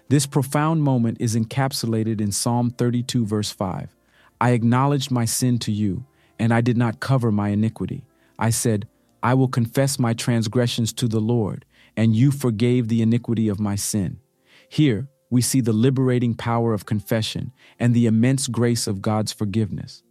This 0.09 0.25
profound 0.25 0.83
moment 0.83 1.17
is 1.21 1.33
encapsulated 1.33 2.19
in 2.19 2.33
Psalm 2.33 2.69
32, 2.69 3.25
verse 3.25 3.51
5. 3.51 3.95
I 4.41 4.51
acknowledged 4.51 5.09
my 5.09 5.23
sin 5.23 5.59
to 5.59 5.71
you, 5.71 6.05
and 6.37 6.53
I 6.53 6.59
did 6.59 6.75
not 6.75 6.99
cover 6.99 7.31
my 7.31 7.49
iniquity. 7.49 8.03
I 8.37 8.49
said, 8.49 8.85
I 9.23 9.33
will 9.33 9.47
confess 9.47 9.97
my 9.97 10.13
transgressions 10.13 10.91
to 10.93 11.07
the 11.07 11.21
Lord, 11.21 11.63
and 11.95 12.17
you 12.17 12.31
forgave 12.31 12.89
the 12.89 13.01
iniquity 13.01 13.47
of 13.47 13.61
my 13.61 13.75
sin. 13.75 14.19
Here, 14.67 15.07
we 15.29 15.41
see 15.41 15.61
the 15.61 15.71
liberating 15.71 16.35
power 16.35 16.73
of 16.73 16.85
confession 16.85 17.53
and 17.79 17.93
the 17.93 18.07
immense 18.07 18.47
grace 18.47 18.87
of 18.87 19.01
God's 19.01 19.31
forgiveness. 19.31 20.03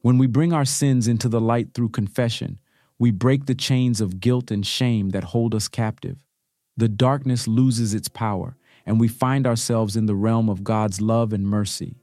When 0.00 0.16
we 0.16 0.26
bring 0.26 0.54
our 0.54 0.64
sins 0.64 1.08
into 1.08 1.28
the 1.28 1.42
light 1.42 1.74
through 1.74 1.90
confession, 1.90 2.58
we 2.98 3.10
break 3.10 3.46
the 3.46 3.54
chains 3.54 4.00
of 4.00 4.20
guilt 4.20 4.50
and 4.50 4.66
shame 4.66 5.10
that 5.10 5.24
hold 5.24 5.54
us 5.54 5.68
captive. 5.68 6.24
The 6.76 6.88
darkness 6.88 7.46
loses 7.46 7.94
its 7.94 8.08
power, 8.08 8.56
and 8.84 9.00
we 9.00 9.08
find 9.08 9.46
ourselves 9.46 9.96
in 9.96 10.06
the 10.06 10.14
realm 10.14 10.48
of 10.48 10.64
God's 10.64 11.00
love 11.00 11.32
and 11.32 11.46
mercy. 11.46 11.96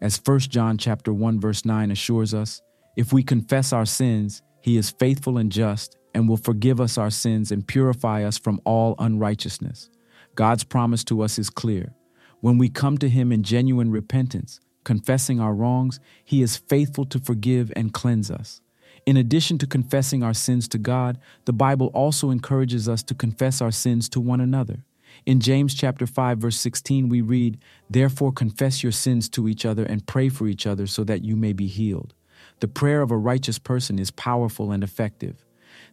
As 0.00 0.20
1 0.22 0.40
John 0.40 0.76
chapter 0.76 1.12
1 1.12 1.40
verse 1.40 1.64
9 1.64 1.90
assures 1.90 2.34
us, 2.34 2.60
if 2.96 3.12
we 3.12 3.22
confess 3.22 3.72
our 3.72 3.86
sins, 3.86 4.42
he 4.60 4.76
is 4.76 4.90
faithful 4.90 5.38
and 5.38 5.50
just 5.50 5.96
and 6.14 6.28
will 6.28 6.36
forgive 6.36 6.80
us 6.80 6.96
our 6.96 7.10
sins 7.10 7.50
and 7.50 7.66
purify 7.66 8.22
us 8.22 8.38
from 8.38 8.60
all 8.64 8.94
unrighteousness. 8.98 9.90
God's 10.34 10.64
promise 10.64 11.04
to 11.04 11.22
us 11.22 11.38
is 11.38 11.50
clear. 11.50 11.92
When 12.40 12.58
we 12.58 12.68
come 12.68 12.98
to 12.98 13.08
him 13.08 13.32
in 13.32 13.42
genuine 13.42 13.90
repentance, 13.90 14.60
confessing 14.84 15.40
our 15.40 15.54
wrongs, 15.54 15.98
he 16.24 16.42
is 16.42 16.56
faithful 16.56 17.04
to 17.06 17.18
forgive 17.18 17.72
and 17.74 17.92
cleanse 17.92 18.30
us. 18.30 18.60
In 19.06 19.18
addition 19.18 19.58
to 19.58 19.66
confessing 19.66 20.22
our 20.22 20.32
sins 20.32 20.66
to 20.68 20.78
God, 20.78 21.18
the 21.44 21.52
Bible 21.52 21.88
also 21.88 22.30
encourages 22.30 22.88
us 22.88 23.02
to 23.02 23.14
confess 23.14 23.60
our 23.60 23.70
sins 23.70 24.08
to 24.10 24.20
one 24.20 24.40
another. 24.40 24.84
In 25.26 25.40
James 25.40 25.74
chapter 25.74 26.06
5 26.06 26.38
verse 26.38 26.56
16 26.56 27.08
we 27.10 27.20
read, 27.20 27.58
"Therefore 27.88 28.32
confess 28.32 28.82
your 28.82 28.92
sins 28.92 29.28
to 29.30 29.46
each 29.46 29.66
other 29.66 29.84
and 29.84 30.06
pray 30.06 30.30
for 30.30 30.48
each 30.48 30.66
other 30.66 30.86
so 30.86 31.04
that 31.04 31.22
you 31.22 31.36
may 31.36 31.52
be 31.52 31.66
healed." 31.66 32.14
The 32.60 32.68
prayer 32.68 33.02
of 33.02 33.10
a 33.10 33.18
righteous 33.18 33.58
person 33.58 33.98
is 33.98 34.10
powerful 34.10 34.72
and 34.72 34.82
effective. 34.82 35.44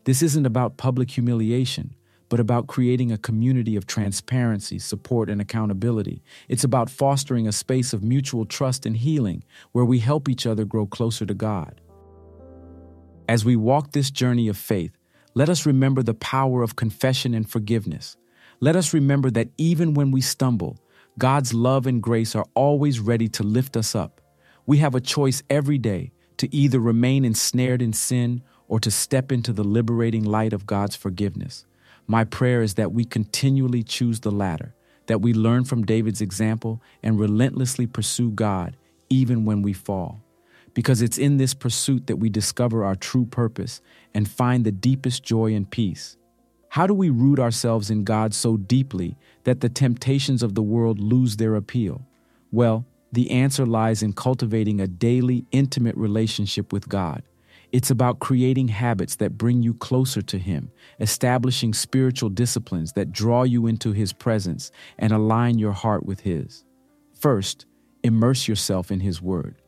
This 0.05 0.21
isn't 0.21 0.45
about 0.45 0.77
public 0.77 1.11
humiliation, 1.11 1.95
but 2.29 2.39
about 2.39 2.67
creating 2.67 3.11
a 3.11 3.17
community 3.17 3.75
of 3.75 3.85
transparency, 3.85 4.79
support, 4.79 5.29
and 5.29 5.41
accountability. 5.41 6.23
It's 6.47 6.63
about 6.63 6.89
fostering 6.89 7.45
a 7.45 7.51
space 7.51 7.91
of 7.91 8.03
mutual 8.03 8.45
trust 8.45 8.85
and 8.85 8.95
healing 8.95 9.43
where 9.73 9.85
we 9.85 9.99
help 9.99 10.29
each 10.29 10.47
other 10.47 10.63
grow 10.63 10.85
closer 10.85 11.25
to 11.25 11.33
God. 11.33 11.81
As 13.31 13.45
we 13.45 13.55
walk 13.55 13.93
this 13.93 14.11
journey 14.11 14.49
of 14.49 14.57
faith, 14.57 14.91
let 15.35 15.47
us 15.47 15.65
remember 15.65 16.03
the 16.03 16.13
power 16.13 16.63
of 16.63 16.75
confession 16.75 17.33
and 17.33 17.49
forgiveness. 17.49 18.17
Let 18.59 18.75
us 18.75 18.93
remember 18.93 19.31
that 19.31 19.47
even 19.57 19.93
when 19.93 20.11
we 20.11 20.19
stumble, 20.19 20.77
God's 21.17 21.53
love 21.53 21.87
and 21.87 22.03
grace 22.03 22.35
are 22.35 22.45
always 22.55 22.99
ready 22.99 23.29
to 23.29 23.43
lift 23.43 23.77
us 23.77 23.95
up. 23.95 24.19
We 24.65 24.79
have 24.79 24.95
a 24.95 24.99
choice 24.99 25.43
every 25.49 25.77
day 25.77 26.11
to 26.39 26.53
either 26.53 26.81
remain 26.81 27.23
ensnared 27.23 27.81
in 27.81 27.93
sin 27.93 28.41
or 28.67 28.81
to 28.81 28.91
step 28.91 29.31
into 29.31 29.53
the 29.53 29.63
liberating 29.63 30.25
light 30.25 30.51
of 30.51 30.65
God's 30.65 30.97
forgiveness. 30.97 31.65
My 32.07 32.25
prayer 32.25 32.61
is 32.61 32.73
that 32.73 32.91
we 32.91 33.05
continually 33.05 33.81
choose 33.81 34.19
the 34.19 34.31
latter, 34.31 34.75
that 35.05 35.21
we 35.21 35.33
learn 35.33 35.63
from 35.63 35.85
David's 35.85 36.19
example 36.19 36.81
and 37.01 37.17
relentlessly 37.17 37.87
pursue 37.87 38.31
God 38.31 38.75
even 39.09 39.45
when 39.45 39.61
we 39.61 39.71
fall. 39.71 40.21
Because 40.73 41.01
it's 41.01 41.17
in 41.17 41.37
this 41.37 41.53
pursuit 41.53 42.07
that 42.07 42.17
we 42.17 42.29
discover 42.29 42.83
our 42.83 42.95
true 42.95 43.25
purpose 43.25 43.81
and 44.13 44.29
find 44.29 44.65
the 44.65 44.71
deepest 44.71 45.23
joy 45.23 45.53
and 45.53 45.69
peace. 45.69 46.17
How 46.69 46.87
do 46.87 46.93
we 46.93 47.09
root 47.09 47.39
ourselves 47.39 47.89
in 47.89 48.05
God 48.05 48.33
so 48.33 48.55
deeply 48.55 49.17
that 49.43 49.59
the 49.59 49.67
temptations 49.67 50.41
of 50.41 50.55
the 50.55 50.61
world 50.61 50.99
lose 50.99 51.35
their 51.35 51.55
appeal? 51.55 52.07
Well, 52.51 52.85
the 53.11 53.31
answer 53.31 53.65
lies 53.65 54.01
in 54.01 54.13
cultivating 54.13 54.79
a 54.79 54.87
daily, 54.87 55.45
intimate 55.51 55.97
relationship 55.97 56.71
with 56.71 56.87
God. 56.87 57.23
It's 57.71 57.89
about 57.89 58.19
creating 58.19 58.69
habits 58.69 59.17
that 59.17 59.37
bring 59.37 59.61
you 59.63 59.73
closer 59.73 60.21
to 60.21 60.37
Him, 60.37 60.71
establishing 60.99 61.73
spiritual 61.73 62.29
disciplines 62.29 62.93
that 62.93 63.11
draw 63.11 63.43
you 63.43 63.67
into 63.67 63.91
His 63.91 64.13
presence 64.13 64.71
and 64.97 65.11
align 65.11 65.57
your 65.59 65.71
heart 65.71 66.05
with 66.05 66.21
His. 66.21 66.63
First, 67.13 67.65
immerse 68.03 68.47
yourself 68.47 68.91
in 68.91 69.01
His 69.01 69.21
Word. 69.21 69.60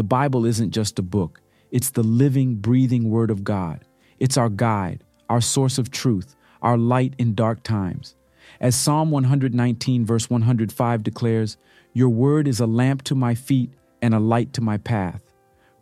The 0.00 0.04
Bible 0.04 0.46
isn't 0.46 0.70
just 0.70 0.98
a 0.98 1.02
book, 1.02 1.42
it's 1.70 1.90
the 1.90 2.02
living, 2.02 2.54
breathing 2.54 3.10
Word 3.10 3.30
of 3.30 3.44
God. 3.44 3.84
It's 4.18 4.38
our 4.38 4.48
guide, 4.48 5.04
our 5.28 5.42
source 5.42 5.76
of 5.76 5.90
truth, 5.90 6.36
our 6.62 6.78
light 6.78 7.12
in 7.18 7.34
dark 7.34 7.62
times. 7.62 8.16
As 8.62 8.74
Psalm 8.74 9.10
119, 9.10 10.06
verse 10.06 10.30
105 10.30 11.02
declares, 11.02 11.58
Your 11.92 12.08
word 12.08 12.48
is 12.48 12.60
a 12.60 12.66
lamp 12.66 13.02
to 13.02 13.14
my 13.14 13.34
feet 13.34 13.74
and 14.00 14.14
a 14.14 14.20
light 14.20 14.54
to 14.54 14.62
my 14.62 14.78
path. 14.78 15.20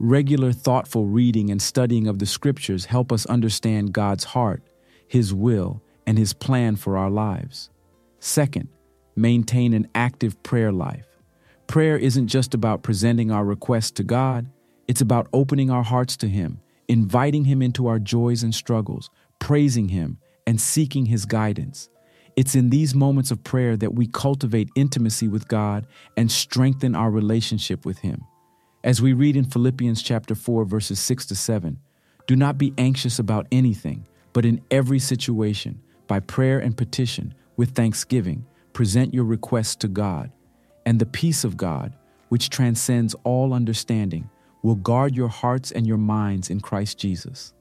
Regular, 0.00 0.50
thoughtful 0.50 1.06
reading 1.06 1.48
and 1.48 1.62
studying 1.62 2.08
of 2.08 2.18
the 2.18 2.26
scriptures 2.26 2.86
help 2.86 3.12
us 3.12 3.24
understand 3.26 3.92
God's 3.92 4.24
heart, 4.24 4.64
His 5.06 5.32
will, 5.32 5.80
and 6.08 6.18
His 6.18 6.32
plan 6.32 6.74
for 6.74 6.96
our 6.96 7.08
lives. 7.08 7.70
Second, 8.18 8.68
maintain 9.14 9.74
an 9.74 9.86
active 9.94 10.42
prayer 10.42 10.72
life. 10.72 11.07
Prayer 11.68 11.98
isn't 11.98 12.28
just 12.28 12.54
about 12.54 12.82
presenting 12.82 13.30
our 13.30 13.44
requests 13.44 13.90
to 13.90 14.02
God, 14.02 14.46
it's 14.88 15.02
about 15.02 15.28
opening 15.34 15.70
our 15.70 15.82
hearts 15.82 16.16
to 16.16 16.26
Him, 16.26 16.60
inviting 16.88 17.44
Him 17.44 17.60
into 17.60 17.88
our 17.88 17.98
joys 17.98 18.42
and 18.42 18.54
struggles, 18.54 19.10
praising 19.38 19.90
Him, 19.90 20.16
and 20.46 20.58
seeking 20.58 21.04
His 21.04 21.26
guidance. 21.26 21.90
It's 22.36 22.54
in 22.54 22.70
these 22.70 22.94
moments 22.94 23.30
of 23.30 23.44
prayer 23.44 23.76
that 23.76 23.92
we 23.92 24.06
cultivate 24.06 24.70
intimacy 24.76 25.28
with 25.28 25.46
God 25.46 25.86
and 26.16 26.32
strengthen 26.32 26.94
our 26.94 27.10
relationship 27.10 27.84
with 27.84 27.98
Him. 27.98 28.24
As 28.82 29.02
we 29.02 29.12
read 29.12 29.36
in 29.36 29.44
Philippians 29.44 30.02
chapter 30.02 30.34
4 30.34 30.64
verses 30.64 30.98
6 31.00 31.26
to 31.26 31.34
7, 31.34 31.78
do 32.26 32.34
not 32.34 32.56
be 32.56 32.72
anxious 32.78 33.18
about 33.18 33.46
anything, 33.52 34.06
but 34.32 34.46
in 34.46 34.62
every 34.70 34.98
situation, 34.98 35.82
by 36.06 36.20
prayer 36.20 36.60
and 36.60 36.78
petition, 36.78 37.34
with 37.58 37.74
thanksgiving, 37.74 38.46
present 38.72 39.12
your 39.12 39.24
requests 39.24 39.76
to 39.76 39.88
God, 39.88 40.32
and 40.88 40.98
the 40.98 41.04
peace 41.04 41.44
of 41.44 41.58
God, 41.58 41.92
which 42.30 42.48
transcends 42.48 43.14
all 43.22 43.52
understanding, 43.52 44.30
will 44.62 44.74
guard 44.74 45.14
your 45.14 45.28
hearts 45.28 45.70
and 45.70 45.86
your 45.86 45.98
minds 45.98 46.48
in 46.48 46.60
Christ 46.60 46.98
Jesus. 46.98 47.52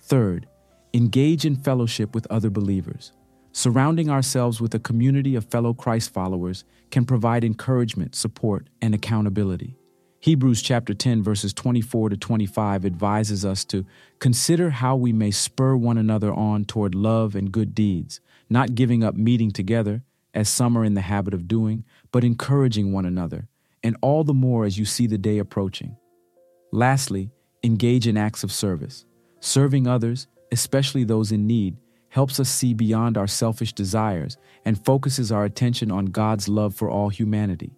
Third, 0.00 0.48
engage 0.94 1.44
in 1.44 1.56
fellowship 1.56 2.14
with 2.14 2.26
other 2.30 2.48
believers. 2.48 3.12
Surrounding 3.52 4.08
ourselves 4.08 4.62
with 4.62 4.74
a 4.74 4.78
community 4.78 5.34
of 5.34 5.44
fellow 5.44 5.74
Christ 5.74 6.10
followers 6.14 6.64
can 6.90 7.04
provide 7.04 7.44
encouragement, 7.44 8.14
support, 8.14 8.70
and 8.80 8.94
accountability. 8.94 9.76
Hebrews 10.20 10.62
chapter 10.62 10.94
10 10.94 11.22
verses 11.22 11.52
24 11.52 12.08
to 12.08 12.16
25 12.16 12.86
advises 12.86 13.44
us 13.44 13.62
to 13.66 13.84
consider 14.20 14.70
how 14.70 14.96
we 14.96 15.12
may 15.12 15.32
spur 15.32 15.76
one 15.76 15.98
another 15.98 16.32
on 16.32 16.64
toward 16.64 16.94
love 16.94 17.34
and 17.34 17.52
good 17.52 17.74
deeds, 17.74 18.20
not 18.48 18.74
giving 18.74 19.04
up 19.04 19.16
meeting 19.16 19.50
together 19.50 20.02
as 20.34 20.48
some 20.48 20.76
are 20.76 20.84
in 20.84 20.94
the 20.94 21.00
habit 21.00 21.32
of 21.32 21.46
doing, 21.46 21.84
but 22.14 22.24
encouraging 22.24 22.92
one 22.92 23.04
another, 23.04 23.48
and 23.82 23.96
all 24.00 24.22
the 24.24 24.40
more 24.46 24.64
as 24.64 24.78
you 24.78 24.84
see 24.84 25.08
the 25.08 25.18
day 25.18 25.38
approaching. 25.38 25.96
Lastly, 26.72 27.30
engage 27.62 28.06
in 28.06 28.16
acts 28.16 28.44
of 28.44 28.52
service. 28.52 29.04
Serving 29.40 29.86
others 29.86 30.28
especially 30.54 31.04
those 31.04 31.32
in 31.32 31.46
need, 31.46 31.76
helps 32.08 32.38
us 32.38 32.48
see 32.48 32.72
beyond 32.72 33.18
our 33.18 33.26
selfish 33.26 33.72
desires 33.72 34.36
and 34.64 34.82
focuses 34.84 35.32
our 35.32 35.44
attention 35.44 35.90
on 35.90 36.06
God's 36.06 36.48
love 36.48 36.74
for 36.74 36.88
all 36.88 37.08
humanity. 37.08 37.72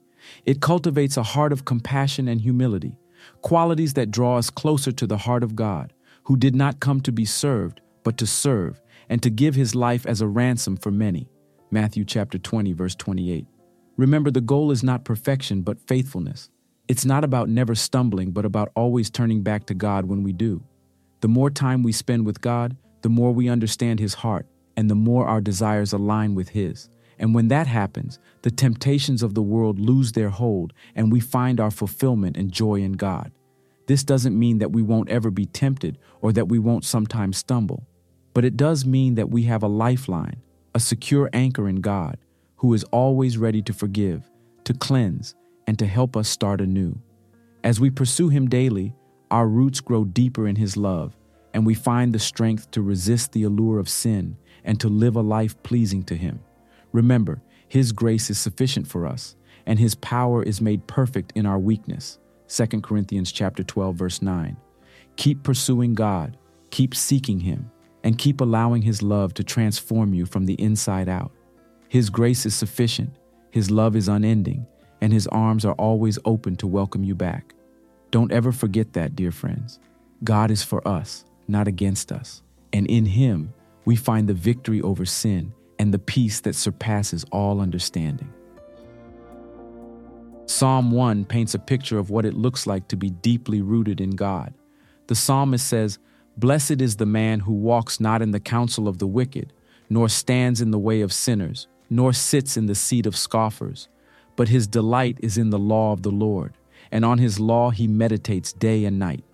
It 0.44 0.60
cultivates 0.60 1.16
a 1.16 1.22
heart 1.22 1.52
of 1.52 1.64
compassion 1.64 2.28
and 2.28 2.40
humility, 2.40 2.98
qualities 3.40 3.94
that 3.94 4.10
draw 4.10 4.36
us 4.36 4.50
closer 4.50 4.92
to 4.92 5.06
the 5.06 5.16
heart 5.16 5.42
of 5.42 5.56
God, 5.56 5.94
who 6.24 6.36
did 6.36 6.54
not 6.54 6.80
come 6.80 7.00
to 7.00 7.12
be 7.12 7.24
served, 7.24 7.80
but 8.04 8.18
to 8.18 8.26
serve 8.26 8.80
and 9.08 9.22
to 9.22 9.30
give 9.30 9.54
his 9.54 9.74
life 9.74 10.04
as 10.04 10.20
a 10.20 10.28
ransom 10.28 10.76
for 10.76 10.90
many. 10.90 11.28
Matthew 11.70 12.04
chapter 12.04 12.38
20 12.38 12.72
verse 12.74 12.94
28. 12.94 13.46
Remember, 13.96 14.30
the 14.30 14.40
goal 14.40 14.70
is 14.70 14.82
not 14.82 15.04
perfection, 15.04 15.62
but 15.62 15.80
faithfulness. 15.80 16.50
It's 16.88 17.04
not 17.04 17.24
about 17.24 17.48
never 17.48 17.74
stumbling, 17.74 18.30
but 18.30 18.44
about 18.44 18.70
always 18.76 19.10
turning 19.10 19.42
back 19.42 19.66
to 19.66 19.74
God 19.74 20.04
when 20.04 20.22
we 20.22 20.32
do. 20.32 20.62
The 21.20 21.28
more 21.28 21.50
time 21.50 21.82
we 21.82 21.92
spend 21.92 22.26
with 22.26 22.40
God, 22.40 22.76
the 23.02 23.08
more 23.08 23.32
we 23.32 23.48
understand 23.48 23.98
His 23.98 24.14
heart, 24.14 24.46
and 24.76 24.90
the 24.90 24.94
more 24.94 25.26
our 25.26 25.40
desires 25.40 25.92
align 25.92 26.34
with 26.34 26.50
His. 26.50 26.90
And 27.18 27.34
when 27.34 27.48
that 27.48 27.66
happens, 27.66 28.18
the 28.42 28.50
temptations 28.50 29.22
of 29.22 29.34
the 29.34 29.42
world 29.42 29.80
lose 29.80 30.12
their 30.12 30.28
hold, 30.28 30.74
and 30.94 31.10
we 31.10 31.20
find 31.20 31.58
our 31.58 31.70
fulfillment 31.70 32.36
and 32.36 32.52
joy 32.52 32.76
in 32.76 32.92
God. 32.92 33.32
This 33.86 34.04
doesn't 34.04 34.38
mean 34.38 34.58
that 34.58 34.72
we 34.72 34.82
won't 34.82 35.08
ever 35.08 35.30
be 35.30 35.46
tempted 35.46 35.96
or 36.20 36.32
that 36.32 36.48
we 36.48 36.58
won't 36.58 36.84
sometimes 36.84 37.38
stumble, 37.38 37.86
but 38.34 38.44
it 38.44 38.56
does 38.56 38.84
mean 38.84 39.14
that 39.14 39.30
we 39.30 39.44
have 39.44 39.62
a 39.62 39.68
lifeline, 39.68 40.42
a 40.74 40.80
secure 40.80 41.30
anchor 41.32 41.68
in 41.68 41.76
God, 41.76 42.18
who 42.56 42.72
is 42.74 42.84
always 42.84 43.38
ready 43.38 43.62
to 43.62 43.72
forgive, 43.72 44.30
to 44.64 44.74
cleanse, 44.74 45.34
and 45.66 45.78
to 45.78 45.86
help 45.86 46.16
us 46.16 46.28
start 46.28 46.60
anew. 46.60 47.00
As 47.64 47.80
we 47.80 47.90
pursue 47.90 48.28
Him 48.28 48.48
daily, 48.48 48.94
our 49.30 49.48
roots 49.48 49.80
grow 49.80 50.04
deeper 50.04 50.46
in 50.46 50.56
His 50.56 50.76
love, 50.76 51.16
and 51.52 51.66
we 51.66 51.74
find 51.74 52.12
the 52.12 52.18
strength 52.18 52.70
to 52.72 52.82
resist 52.82 53.32
the 53.32 53.42
allure 53.42 53.78
of 53.78 53.88
sin 53.88 54.36
and 54.64 54.80
to 54.80 54.88
live 54.88 55.16
a 55.16 55.20
life 55.20 55.60
pleasing 55.62 56.02
to 56.04 56.16
Him. 56.16 56.40
Remember, 56.92 57.42
His 57.68 57.92
grace 57.92 58.30
is 58.30 58.38
sufficient 58.38 58.86
for 58.86 59.06
us, 59.06 59.36
and 59.66 59.78
His 59.78 59.94
power 59.94 60.42
is 60.42 60.60
made 60.60 60.86
perfect 60.86 61.32
in 61.34 61.46
our 61.46 61.58
weakness. 61.58 62.18
2 62.48 62.80
Corinthians 62.80 63.32
chapter 63.32 63.62
12 63.62 63.96
verse 63.96 64.22
9. 64.22 64.56
Keep 65.16 65.42
pursuing 65.42 65.94
God, 65.94 66.36
keep 66.70 66.94
seeking 66.94 67.40
him, 67.40 67.70
and 68.04 68.18
keep 68.18 68.40
allowing 68.40 68.82
his 68.82 69.02
love 69.02 69.34
to 69.34 69.42
transform 69.42 70.14
you 70.14 70.26
from 70.26 70.46
the 70.46 70.54
inside 70.54 71.08
out. 71.08 71.32
His 71.88 72.10
grace 72.10 72.46
is 72.46 72.54
sufficient, 72.54 73.16
his 73.50 73.70
love 73.70 73.96
is 73.96 74.08
unending, 74.08 74.66
and 75.00 75.12
his 75.12 75.26
arms 75.28 75.64
are 75.64 75.74
always 75.74 76.18
open 76.24 76.56
to 76.56 76.66
welcome 76.66 77.04
you 77.04 77.14
back. 77.14 77.54
Don't 78.10 78.32
ever 78.32 78.52
forget 78.52 78.92
that, 78.94 79.14
dear 79.14 79.30
friends. 79.30 79.78
God 80.24 80.50
is 80.50 80.62
for 80.62 80.86
us, 80.86 81.24
not 81.46 81.68
against 81.68 82.10
us, 82.10 82.42
and 82.72 82.86
in 82.86 83.06
him 83.06 83.52
we 83.84 83.96
find 83.96 84.28
the 84.28 84.34
victory 84.34 84.80
over 84.82 85.04
sin 85.04 85.52
and 85.78 85.92
the 85.92 85.98
peace 85.98 86.40
that 86.40 86.54
surpasses 86.54 87.24
all 87.30 87.60
understanding. 87.60 88.32
Psalm 90.46 90.90
1 90.90 91.24
paints 91.24 91.54
a 91.54 91.58
picture 91.58 91.98
of 91.98 92.10
what 92.10 92.24
it 92.24 92.34
looks 92.34 92.66
like 92.66 92.88
to 92.88 92.96
be 92.96 93.10
deeply 93.10 93.60
rooted 93.60 94.00
in 94.00 94.10
God. 94.10 94.54
The 95.08 95.14
psalmist 95.14 95.66
says, 95.66 95.98
Blessed 96.36 96.80
is 96.80 96.96
the 96.96 97.06
man 97.06 97.40
who 97.40 97.52
walks 97.52 98.00
not 98.00 98.22
in 98.22 98.30
the 98.30 98.40
counsel 98.40 98.88
of 98.88 98.98
the 98.98 99.06
wicked, 99.06 99.52
nor 99.88 100.08
stands 100.08 100.60
in 100.60 100.70
the 100.70 100.78
way 100.78 101.00
of 101.00 101.12
sinners, 101.12 101.66
nor 101.88 102.12
sits 102.12 102.56
in 102.56 102.66
the 102.66 102.74
seat 102.74 103.06
of 103.06 103.16
scoffers, 103.16 103.88
but 104.34 104.48
his 104.48 104.66
delight 104.66 105.18
is 105.22 105.38
in 105.38 105.50
the 105.50 105.58
law 105.58 105.92
of 105.92 106.02
the 106.02 106.10
Lord, 106.10 106.54
and 106.90 107.04
on 107.04 107.18
his 107.18 107.40
law 107.40 107.70
he 107.70 107.86
meditates 107.86 108.52
day 108.52 108.84
and 108.84 108.98
night. 108.98 109.24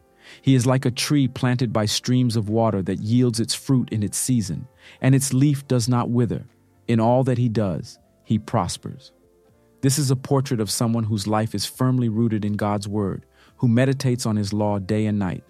He 0.40 0.54
is 0.54 0.66
like 0.66 0.86
a 0.86 0.90
tree 0.90 1.28
planted 1.28 1.72
by 1.72 1.86
streams 1.86 2.36
of 2.36 2.48
water 2.48 2.82
that 2.82 3.00
yields 3.00 3.40
its 3.40 3.54
fruit 3.54 3.88
in 3.90 4.02
its 4.02 4.16
season, 4.16 4.68
and 5.00 5.14
its 5.14 5.32
leaf 5.32 5.66
does 5.66 5.88
not 5.88 6.10
wither. 6.10 6.46
In 6.88 7.00
all 7.00 7.24
that 7.24 7.38
he 7.38 7.48
does, 7.48 7.98
he 8.24 8.38
prospers. 8.38 9.12
This 9.82 9.98
is 9.98 10.10
a 10.12 10.16
portrait 10.16 10.60
of 10.60 10.70
someone 10.70 11.04
whose 11.04 11.26
life 11.26 11.54
is 11.54 11.66
firmly 11.66 12.08
rooted 12.08 12.44
in 12.44 12.52
God's 12.52 12.86
Word, 12.86 13.26
who 13.56 13.68
meditates 13.68 14.26
on 14.26 14.36
His 14.36 14.52
law 14.52 14.78
day 14.78 15.06
and 15.06 15.18
night. 15.18 15.42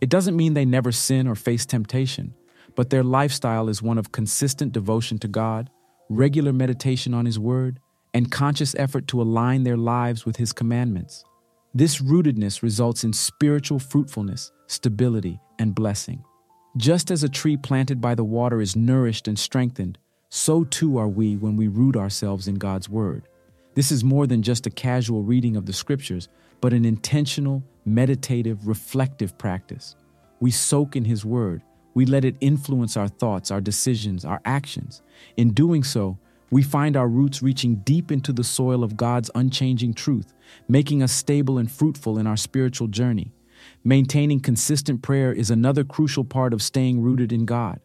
It 0.00 0.08
doesn't 0.08 0.36
mean 0.36 0.54
they 0.54 0.64
never 0.64 0.92
sin 0.92 1.26
or 1.26 1.34
face 1.34 1.66
temptation, 1.66 2.34
but 2.76 2.90
their 2.90 3.02
lifestyle 3.02 3.68
is 3.68 3.82
one 3.82 3.98
of 3.98 4.12
consistent 4.12 4.72
devotion 4.72 5.18
to 5.18 5.28
God, 5.28 5.68
regular 6.08 6.52
meditation 6.52 7.14
on 7.14 7.26
His 7.26 7.38
Word, 7.38 7.80
and 8.14 8.30
conscious 8.30 8.74
effort 8.74 9.06
to 9.08 9.22
align 9.22 9.64
their 9.64 9.76
lives 9.76 10.26
with 10.26 10.36
His 10.36 10.52
commandments. 10.52 11.24
This 11.74 12.02
rootedness 12.02 12.62
results 12.62 13.04
in 13.04 13.12
spiritual 13.12 13.78
fruitfulness, 13.78 14.52
stability, 14.66 15.40
and 15.58 15.74
blessing. 15.74 16.22
Just 16.76 17.10
as 17.10 17.22
a 17.22 17.28
tree 17.28 17.56
planted 17.56 18.00
by 18.00 18.14
the 18.14 18.24
water 18.24 18.60
is 18.60 18.76
nourished 18.76 19.28
and 19.28 19.38
strengthened, 19.38 19.98
so 20.28 20.64
too 20.64 20.98
are 20.98 21.08
we 21.08 21.36
when 21.36 21.56
we 21.56 21.68
root 21.68 21.96
ourselves 21.96 22.48
in 22.48 22.56
God's 22.56 22.88
Word. 22.88 23.28
This 23.74 23.90
is 23.90 24.04
more 24.04 24.26
than 24.26 24.42
just 24.42 24.66
a 24.66 24.70
casual 24.70 25.22
reading 25.22 25.56
of 25.56 25.64
the 25.66 25.72
scriptures, 25.72 26.28
but 26.60 26.72
an 26.72 26.84
intentional, 26.84 27.62
meditative, 27.84 28.66
reflective 28.66 29.36
practice. 29.38 29.96
We 30.40 30.50
soak 30.50 30.96
in 30.96 31.04
His 31.04 31.24
Word. 31.24 31.62
We 31.94 32.06
let 32.06 32.24
it 32.24 32.36
influence 32.40 32.96
our 32.96 33.08
thoughts, 33.08 33.50
our 33.50 33.60
decisions, 33.60 34.24
our 34.24 34.40
actions. 34.44 35.02
In 35.36 35.52
doing 35.52 35.82
so, 35.82 36.18
we 36.50 36.62
find 36.62 36.96
our 36.96 37.08
roots 37.08 37.42
reaching 37.42 37.76
deep 37.76 38.12
into 38.12 38.32
the 38.32 38.44
soil 38.44 38.84
of 38.84 38.96
God's 38.96 39.30
unchanging 39.34 39.94
truth, 39.94 40.34
making 40.68 41.02
us 41.02 41.12
stable 41.12 41.58
and 41.58 41.70
fruitful 41.70 42.18
in 42.18 42.26
our 42.26 42.36
spiritual 42.36 42.88
journey. 42.88 43.32
Maintaining 43.84 44.40
consistent 44.40 45.02
prayer 45.02 45.32
is 45.32 45.50
another 45.50 45.84
crucial 45.84 46.24
part 46.24 46.52
of 46.52 46.62
staying 46.62 47.00
rooted 47.00 47.32
in 47.32 47.46
God. 47.46 47.80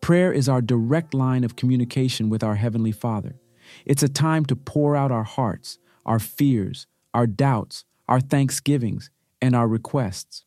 Prayer 0.00 0.32
is 0.32 0.48
our 0.48 0.60
direct 0.60 1.14
line 1.14 1.44
of 1.44 1.54
communication 1.54 2.28
with 2.28 2.42
our 2.42 2.56
Heavenly 2.56 2.90
Father. 2.90 3.36
It's 3.84 4.02
a 4.02 4.08
time 4.08 4.44
to 4.46 4.56
pour 4.56 4.96
out 4.96 5.12
our 5.12 5.22
hearts, 5.22 5.78
our 6.04 6.18
fears, 6.18 6.88
our 7.14 7.28
doubts, 7.28 7.84
our 8.08 8.20
thanksgivings, 8.20 9.10
and 9.40 9.54
our 9.54 9.68
requests. 9.68 10.44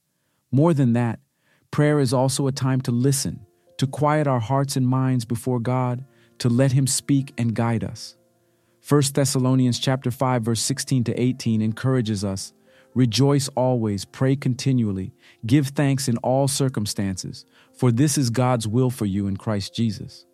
More 0.51 0.73
than 0.73 0.93
that, 0.93 1.19
prayer 1.75 1.99
is 1.99 2.13
also 2.13 2.47
a 2.47 2.53
time 2.53 2.79
to 2.79 2.89
listen, 2.89 3.37
to 3.77 3.85
quiet 3.85 4.27
our 4.27 4.39
hearts 4.39 4.77
and 4.77 4.87
minds 4.87 5.25
before 5.25 5.59
God, 5.59 6.05
to 6.37 6.47
let 6.47 6.71
him 6.71 6.87
speak 6.87 7.33
and 7.37 7.53
guide 7.53 7.83
us. 7.83 8.15
1 8.87 9.01
Thessalonians 9.13 9.77
chapter 9.77 10.09
5 10.09 10.41
verse 10.41 10.61
16 10.61 11.03
to 11.03 11.21
18 11.21 11.61
encourages 11.61 12.23
us, 12.23 12.53
rejoice 12.93 13.49
always, 13.57 14.05
pray 14.05 14.37
continually, 14.37 15.11
give 15.45 15.67
thanks 15.67 16.07
in 16.07 16.15
all 16.19 16.47
circumstances, 16.47 17.45
for 17.73 17.91
this 17.91 18.17
is 18.17 18.29
God's 18.29 18.69
will 18.69 18.89
for 18.89 19.05
you 19.05 19.27
in 19.27 19.35
Christ 19.35 19.75
Jesus. 19.75 20.25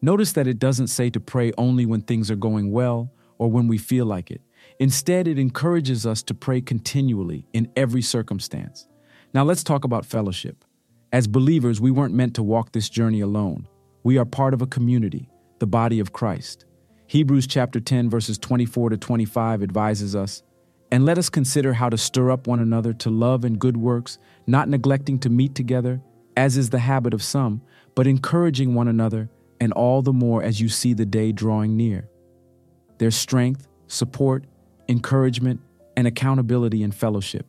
Notice 0.00 0.32
that 0.32 0.46
it 0.46 0.58
doesn't 0.58 0.86
say 0.86 1.10
to 1.10 1.20
pray 1.20 1.52
only 1.58 1.84
when 1.84 2.00
things 2.00 2.30
are 2.30 2.34
going 2.34 2.72
well 2.72 3.12
or 3.36 3.50
when 3.50 3.68
we 3.68 3.76
feel 3.76 4.06
like 4.06 4.30
it. 4.30 4.40
Instead, 4.78 5.28
it 5.28 5.38
encourages 5.38 6.06
us 6.06 6.22
to 6.22 6.32
pray 6.32 6.62
continually 6.62 7.46
in 7.52 7.70
every 7.76 8.00
circumstance. 8.00 8.88
Now, 9.34 9.44
let's 9.44 9.64
talk 9.64 9.84
about 9.84 10.04
fellowship. 10.04 10.62
As 11.10 11.26
believers, 11.26 11.80
we 11.80 11.90
weren't 11.90 12.14
meant 12.14 12.34
to 12.34 12.42
walk 12.42 12.72
this 12.72 12.90
journey 12.90 13.20
alone. 13.20 13.66
We 14.02 14.18
are 14.18 14.26
part 14.26 14.52
of 14.52 14.60
a 14.60 14.66
community, 14.66 15.30
the 15.58 15.66
body 15.66 16.00
of 16.00 16.12
Christ. 16.12 16.66
Hebrews 17.06 17.46
chapter 17.46 17.80
10 17.80 18.10
verses 18.10 18.36
24 18.36 18.90
to 18.90 18.98
25 18.98 19.62
advises 19.62 20.14
us, 20.14 20.42
"And 20.90 21.06
let 21.06 21.16
us 21.16 21.30
consider 21.30 21.72
how 21.72 21.88
to 21.88 21.96
stir 21.96 22.30
up 22.30 22.46
one 22.46 22.60
another 22.60 22.92
to 22.94 23.08
love 23.08 23.44
and 23.44 23.58
good 23.58 23.78
works, 23.78 24.18
not 24.46 24.68
neglecting 24.68 25.18
to 25.20 25.30
meet 25.30 25.54
together, 25.54 26.02
as 26.36 26.58
is 26.58 26.68
the 26.68 26.78
habit 26.80 27.14
of 27.14 27.22
some, 27.22 27.62
but 27.94 28.06
encouraging 28.06 28.74
one 28.74 28.88
another, 28.88 29.30
and 29.60 29.72
all 29.72 30.02
the 30.02 30.12
more 30.12 30.42
as 30.42 30.60
you 30.60 30.68
see 30.68 30.92
the 30.92 31.06
day 31.06 31.32
drawing 31.32 31.74
near. 31.74 32.08
There's 32.98 33.16
strength, 33.16 33.66
support, 33.86 34.44
encouragement, 34.88 35.60
and 35.96 36.06
accountability 36.06 36.82
in 36.82 36.92
fellowship. 36.92 37.46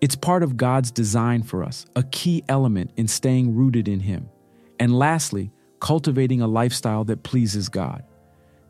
It's 0.00 0.16
part 0.16 0.42
of 0.42 0.56
God's 0.56 0.90
design 0.90 1.42
for 1.42 1.62
us, 1.62 1.84
a 1.94 2.02
key 2.02 2.42
element 2.48 2.90
in 2.96 3.06
staying 3.06 3.54
rooted 3.54 3.86
in 3.86 4.00
Him. 4.00 4.30
And 4.78 4.98
lastly, 4.98 5.52
cultivating 5.78 6.40
a 6.40 6.46
lifestyle 6.46 7.04
that 7.04 7.22
pleases 7.22 7.68
God. 7.68 8.02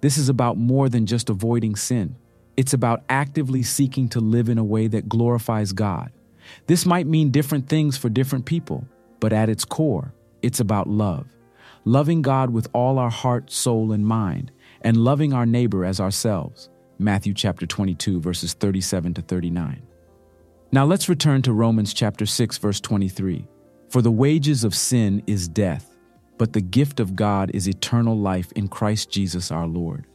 This 0.00 0.18
is 0.18 0.28
about 0.28 0.56
more 0.56 0.88
than 0.88 1.06
just 1.06 1.30
avoiding 1.30 1.76
sin. 1.76 2.16
It's 2.56 2.72
about 2.72 3.04
actively 3.08 3.62
seeking 3.62 4.08
to 4.08 4.20
live 4.20 4.48
in 4.48 4.58
a 4.58 4.64
way 4.64 4.88
that 4.88 5.08
glorifies 5.08 5.72
God. 5.72 6.10
This 6.66 6.84
might 6.84 7.06
mean 7.06 7.30
different 7.30 7.68
things 7.68 7.96
for 7.96 8.08
different 8.08 8.44
people, 8.44 8.84
but 9.20 9.32
at 9.32 9.48
its 9.48 9.64
core, 9.64 10.12
it's 10.42 10.60
about 10.60 10.88
love 10.88 11.26
loving 11.84 12.20
God 12.20 12.50
with 12.50 12.68
all 12.74 12.98
our 12.98 13.10
heart, 13.10 13.50
soul, 13.50 13.92
and 13.92 14.04
mind, 14.04 14.52
and 14.82 14.98
loving 14.98 15.32
our 15.32 15.46
neighbor 15.46 15.84
as 15.84 15.98
ourselves. 15.98 16.68
Matthew 16.98 17.32
chapter 17.32 17.66
22 17.66 18.20
verses 18.20 18.52
37 18.52 19.14
to 19.14 19.22
39. 19.22 19.89
Now 20.72 20.84
let's 20.84 21.08
return 21.08 21.42
to 21.42 21.52
Romans 21.52 21.92
chapter 21.92 22.24
6 22.24 22.58
verse 22.58 22.80
23. 22.80 23.44
For 23.88 24.02
the 24.02 24.10
wages 24.10 24.62
of 24.62 24.72
sin 24.72 25.20
is 25.26 25.48
death, 25.48 25.96
but 26.38 26.52
the 26.52 26.60
gift 26.60 27.00
of 27.00 27.16
God 27.16 27.50
is 27.52 27.68
eternal 27.68 28.16
life 28.16 28.52
in 28.52 28.68
Christ 28.68 29.10
Jesus 29.10 29.50
our 29.50 29.66
Lord. 29.66 30.06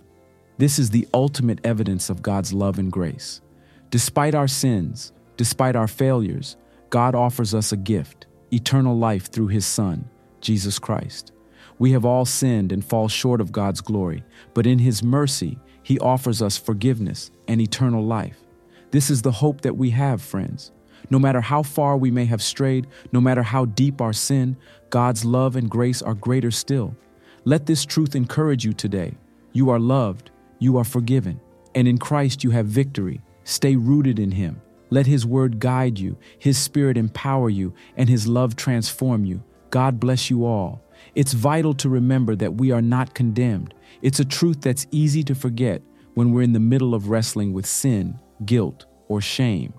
This 0.57 0.79
is 0.79 0.89
the 0.89 1.09
ultimate 1.13 1.59
evidence 1.65 2.09
of 2.09 2.21
God's 2.21 2.53
love 2.53 2.79
and 2.79 2.89
grace. 2.89 3.41
Despite 3.89 4.33
our 4.33 4.47
sins, 4.47 5.11
despite 5.35 5.75
our 5.75 5.89
failures, 5.89 6.55
God 6.89 7.15
offers 7.15 7.53
us 7.53 7.73
a 7.73 7.77
gift, 7.77 8.27
eternal 8.53 8.97
life 8.97 9.29
through 9.29 9.47
his 9.47 9.65
Son, 9.65 10.09
Jesus 10.39 10.79
Christ. 10.79 11.33
We 11.79 11.91
have 11.91 12.05
all 12.05 12.23
sinned 12.23 12.71
and 12.71 12.85
fall 12.85 13.09
short 13.09 13.41
of 13.41 13.51
God's 13.51 13.81
glory, 13.81 14.23
but 14.53 14.65
in 14.65 14.79
His 14.79 15.03
mercy, 15.03 15.59
He 15.83 15.99
offers 15.99 16.41
us 16.41 16.57
forgiveness 16.57 17.31
and 17.49 17.59
eternal 17.59 18.05
life. 18.05 18.44
This 18.91 19.09
is 19.09 19.21
the 19.21 19.31
hope 19.31 19.61
that 19.61 19.77
we 19.77 19.89
have, 19.91 20.21
friends. 20.21 20.71
No 21.09 21.19
matter 21.19 21.41
how 21.41 21.63
far 21.63 21.97
we 21.97 22.11
may 22.11 22.25
have 22.25 22.41
strayed, 22.41 22.87
no 23.11 23.21
matter 23.21 23.43
how 23.43 23.65
deep 23.65 24.01
our 24.01 24.13
sin, 24.13 24.57
God's 24.89 25.23
love 25.25 25.55
and 25.55 25.69
grace 25.69 26.01
are 26.01 26.15
greater 26.15 26.51
still. 26.51 26.95
Let 27.43 27.65
this 27.65 27.85
truth 27.85 28.15
encourage 28.15 28.65
you 28.65 28.73
today. 28.73 29.15
You 29.53 29.69
are 29.69 29.79
loved, 29.79 30.31
you 30.59 30.77
are 30.77 30.83
forgiven, 30.83 31.39
And 31.75 31.87
in 31.87 31.97
Christ 31.97 32.43
you 32.43 32.51
have 32.51 32.65
victory. 32.65 33.21
Stay 33.43 33.75
rooted 33.75 34.17
in 34.17 34.31
Him. 34.31 34.61
Let 34.89 35.05
His 35.05 35.25
word 35.25 35.59
guide 35.59 35.99
you, 35.99 36.17
His 36.39 36.57
Spirit 36.57 36.97
empower 36.97 37.49
you, 37.49 37.73
and 37.97 38.09
His 38.09 38.27
love 38.27 38.55
transform 38.55 39.25
you. 39.25 39.43
God 39.69 39.99
bless 39.99 40.29
you 40.29 40.45
all. 40.45 40.81
It's 41.15 41.33
vital 41.33 41.73
to 41.75 41.89
remember 41.89 42.35
that 42.37 42.55
we 42.55 42.71
are 42.71 42.81
not 42.81 43.13
condemned. 43.13 43.73
It's 44.01 44.19
a 44.19 44.25
truth 44.25 44.61
that's 44.61 44.87
easy 44.91 45.23
to 45.23 45.35
forget 45.35 45.81
when 46.13 46.31
we're 46.31 46.43
in 46.43 46.53
the 46.53 46.59
middle 46.59 46.95
of 46.95 47.09
wrestling 47.09 47.51
with 47.51 47.65
sin, 47.65 48.17
guilt, 48.43 48.85
or 49.07 49.21
shame. 49.21 49.73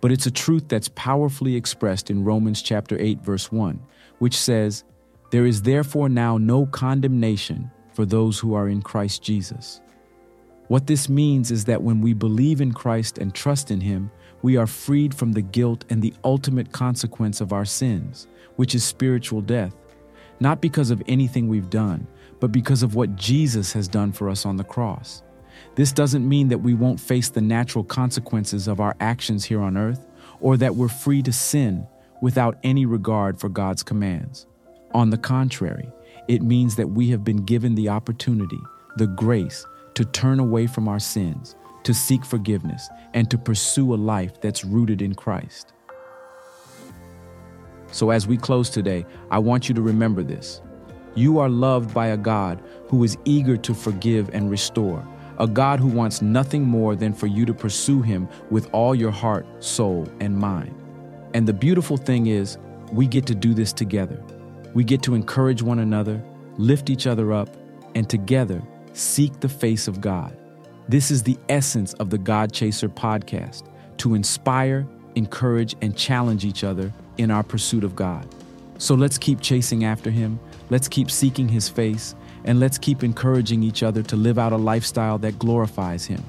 But 0.00 0.12
it's 0.12 0.26
a 0.26 0.30
truth 0.30 0.68
that's 0.68 0.88
powerfully 0.94 1.56
expressed 1.56 2.10
in 2.10 2.24
Romans 2.24 2.62
chapter 2.62 2.96
8 2.98 3.20
verse 3.22 3.50
1, 3.50 3.80
which 4.18 4.36
says, 4.36 4.84
"There 5.30 5.46
is 5.46 5.62
therefore 5.62 6.08
now 6.08 6.38
no 6.38 6.66
condemnation 6.66 7.70
for 7.92 8.06
those 8.06 8.38
who 8.38 8.54
are 8.54 8.68
in 8.68 8.82
Christ 8.82 9.22
Jesus." 9.22 9.80
What 10.68 10.86
this 10.86 11.08
means 11.08 11.50
is 11.50 11.64
that 11.64 11.82
when 11.82 12.00
we 12.00 12.12
believe 12.12 12.60
in 12.60 12.72
Christ 12.72 13.18
and 13.18 13.34
trust 13.34 13.70
in 13.70 13.80
him, 13.80 14.10
we 14.42 14.56
are 14.56 14.66
freed 14.66 15.14
from 15.14 15.32
the 15.32 15.42
guilt 15.42 15.84
and 15.90 16.02
the 16.02 16.14
ultimate 16.22 16.72
consequence 16.72 17.40
of 17.40 17.52
our 17.52 17.64
sins, 17.64 18.26
which 18.56 18.74
is 18.74 18.84
spiritual 18.84 19.40
death, 19.40 19.74
not 20.40 20.60
because 20.60 20.90
of 20.90 21.02
anything 21.08 21.48
we've 21.48 21.70
done, 21.70 22.06
but 22.38 22.52
because 22.52 22.82
of 22.82 22.94
what 22.94 23.16
Jesus 23.16 23.72
has 23.72 23.88
done 23.88 24.12
for 24.12 24.28
us 24.28 24.46
on 24.46 24.56
the 24.56 24.64
cross. 24.64 25.22
This 25.74 25.92
doesn't 25.92 26.28
mean 26.28 26.48
that 26.48 26.58
we 26.58 26.74
won't 26.74 27.00
face 27.00 27.28
the 27.28 27.40
natural 27.40 27.84
consequences 27.84 28.68
of 28.68 28.80
our 28.80 28.96
actions 29.00 29.44
here 29.44 29.60
on 29.60 29.76
earth, 29.76 30.06
or 30.40 30.56
that 30.56 30.76
we're 30.76 30.88
free 30.88 31.22
to 31.22 31.32
sin 31.32 31.86
without 32.20 32.58
any 32.62 32.86
regard 32.86 33.38
for 33.38 33.48
God's 33.48 33.82
commands. 33.82 34.46
On 34.92 35.10
the 35.10 35.18
contrary, 35.18 35.90
it 36.28 36.42
means 36.42 36.76
that 36.76 36.90
we 36.90 37.10
have 37.10 37.24
been 37.24 37.44
given 37.44 37.74
the 37.74 37.88
opportunity, 37.88 38.60
the 38.96 39.06
grace, 39.06 39.66
to 39.94 40.04
turn 40.04 40.40
away 40.40 40.66
from 40.66 40.88
our 40.88 40.98
sins, 40.98 41.56
to 41.84 41.94
seek 41.94 42.24
forgiveness, 42.24 42.88
and 43.14 43.30
to 43.30 43.38
pursue 43.38 43.94
a 43.94 43.96
life 43.96 44.40
that's 44.40 44.64
rooted 44.64 45.02
in 45.02 45.14
Christ. 45.14 45.72
So, 47.90 48.10
as 48.10 48.26
we 48.26 48.36
close 48.36 48.68
today, 48.68 49.06
I 49.30 49.38
want 49.38 49.68
you 49.68 49.74
to 49.74 49.80
remember 49.80 50.22
this. 50.22 50.60
You 51.14 51.38
are 51.38 51.48
loved 51.48 51.94
by 51.94 52.08
a 52.08 52.16
God 52.16 52.62
who 52.88 53.02
is 53.02 53.16
eager 53.24 53.56
to 53.56 53.74
forgive 53.74 54.28
and 54.32 54.50
restore, 54.50 55.06
a 55.38 55.46
God 55.46 55.80
who 55.80 55.88
wants 55.88 56.20
nothing 56.20 56.64
more 56.64 56.94
than 56.94 57.12
for 57.12 57.26
you 57.26 57.46
to 57.46 57.54
pursue 57.54 58.02
Him 58.02 58.28
with 58.50 58.68
all 58.72 58.94
your 58.94 59.10
heart, 59.10 59.46
soul, 59.62 60.06
and 60.20 60.36
mind. 60.36 60.74
And 61.34 61.46
the 61.46 61.52
beautiful 61.52 61.96
thing 61.96 62.26
is, 62.26 62.58
we 62.92 63.06
get 63.06 63.26
to 63.26 63.34
do 63.34 63.54
this 63.54 63.72
together. 63.72 64.22
We 64.74 64.84
get 64.84 65.02
to 65.02 65.14
encourage 65.14 65.62
one 65.62 65.78
another, 65.78 66.22
lift 66.56 66.90
each 66.90 67.06
other 67.06 67.32
up, 67.32 67.48
and 67.94 68.08
together 68.08 68.62
seek 68.92 69.40
the 69.40 69.48
face 69.48 69.88
of 69.88 70.00
God. 70.00 70.36
This 70.88 71.10
is 71.10 71.22
the 71.22 71.38
essence 71.48 71.94
of 71.94 72.10
the 72.10 72.18
God 72.18 72.52
Chaser 72.52 72.88
podcast 72.88 73.64
to 73.98 74.14
inspire, 74.14 74.86
encourage, 75.14 75.76
and 75.82 75.96
challenge 75.96 76.44
each 76.44 76.64
other 76.64 76.92
in 77.18 77.30
our 77.30 77.42
pursuit 77.42 77.84
of 77.84 77.94
God. 77.94 78.26
So 78.78 78.94
let's 78.94 79.18
keep 79.18 79.40
chasing 79.40 79.84
after 79.84 80.10
Him, 80.10 80.40
let's 80.70 80.88
keep 80.88 81.10
seeking 81.10 81.48
His 81.48 81.68
face, 81.68 82.14
and 82.48 82.60
let's 82.60 82.78
keep 82.78 83.04
encouraging 83.04 83.62
each 83.62 83.82
other 83.82 84.02
to 84.02 84.16
live 84.16 84.38
out 84.38 84.54
a 84.54 84.56
lifestyle 84.56 85.18
that 85.18 85.38
glorifies 85.38 86.06
Him. 86.06 86.24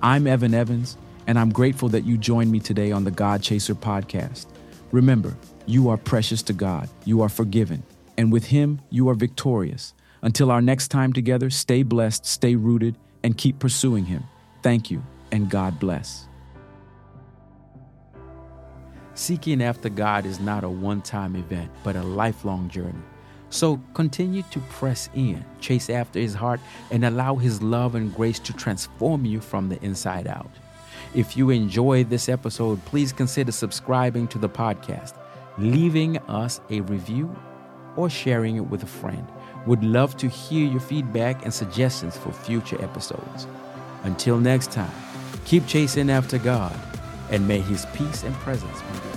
I'm 0.00 0.28
Evan 0.28 0.54
Evans, 0.54 0.96
and 1.26 1.36
I'm 1.36 1.50
grateful 1.50 1.88
that 1.88 2.04
you 2.04 2.16
joined 2.16 2.52
me 2.52 2.60
today 2.60 2.92
on 2.92 3.02
the 3.02 3.10
God 3.10 3.42
Chaser 3.42 3.74
podcast. 3.74 4.46
Remember, 4.92 5.36
you 5.66 5.88
are 5.88 5.96
precious 5.96 6.44
to 6.44 6.52
God, 6.52 6.88
you 7.04 7.22
are 7.22 7.28
forgiven, 7.28 7.82
and 8.16 8.30
with 8.30 8.46
Him, 8.46 8.82
you 8.90 9.08
are 9.08 9.14
victorious. 9.14 9.94
Until 10.22 10.52
our 10.52 10.62
next 10.62 10.88
time 10.88 11.12
together, 11.12 11.50
stay 11.50 11.82
blessed, 11.82 12.24
stay 12.24 12.54
rooted, 12.54 12.96
and 13.24 13.36
keep 13.36 13.58
pursuing 13.58 14.04
Him. 14.04 14.22
Thank 14.62 14.92
you, 14.92 15.02
and 15.32 15.50
God 15.50 15.80
bless. 15.80 16.28
Seeking 19.14 19.60
after 19.60 19.88
God 19.88 20.24
is 20.24 20.38
not 20.38 20.62
a 20.62 20.70
one 20.70 21.02
time 21.02 21.34
event, 21.34 21.72
but 21.82 21.96
a 21.96 22.02
lifelong 22.04 22.68
journey. 22.68 23.02
So 23.54 23.80
continue 23.94 24.42
to 24.50 24.58
press 24.58 25.08
in, 25.14 25.44
chase 25.60 25.88
after 25.88 26.18
His 26.18 26.34
heart, 26.34 26.58
and 26.90 27.04
allow 27.04 27.36
His 27.36 27.62
love 27.62 27.94
and 27.94 28.12
grace 28.12 28.40
to 28.40 28.52
transform 28.52 29.24
you 29.24 29.40
from 29.40 29.68
the 29.68 29.80
inside 29.80 30.26
out. 30.26 30.50
If 31.14 31.36
you 31.36 31.50
enjoyed 31.50 32.10
this 32.10 32.28
episode, 32.28 32.84
please 32.84 33.12
consider 33.12 33.52
subscribing 33.52 34.26
to 34.28 34.38
the 34.38 34.48
podcast, 34.48 35.14
leaving 35.56 36.18
us 36.26 36.60
a 36.70 36.80
review, 36.80 37.32
or 37.94 38.10
sharing 38.10 38.56
it 38.56 38.68
with 38.68 38.82
a 38.82 38.86
friend. 38.86 39.24
Would 39.68 39.84
love 39.84 40.16
to 40.16 40.28
hear 40.28 40.68
your 40.68 40.80
feedback 40.80 41.44
and 41.44 41.54
suggestions 41.54 42.16
for 42.16 42.32
future 42.32 42.82
episodes. 42.82 43.46
Until 44.02 44.36
next 44.36 44.72
time, 44.72 44.90
keep 45.44 45.64
chasing 45.68 46.10
after 46.10 46.38
God, 46.38 46.76
and 47.30 47.46
may 47.46 47.60
His 47.60 47.86
peace 47.94 48.24
and 48.24 48.34
presence 48.34 48.80
be 48.80 49.13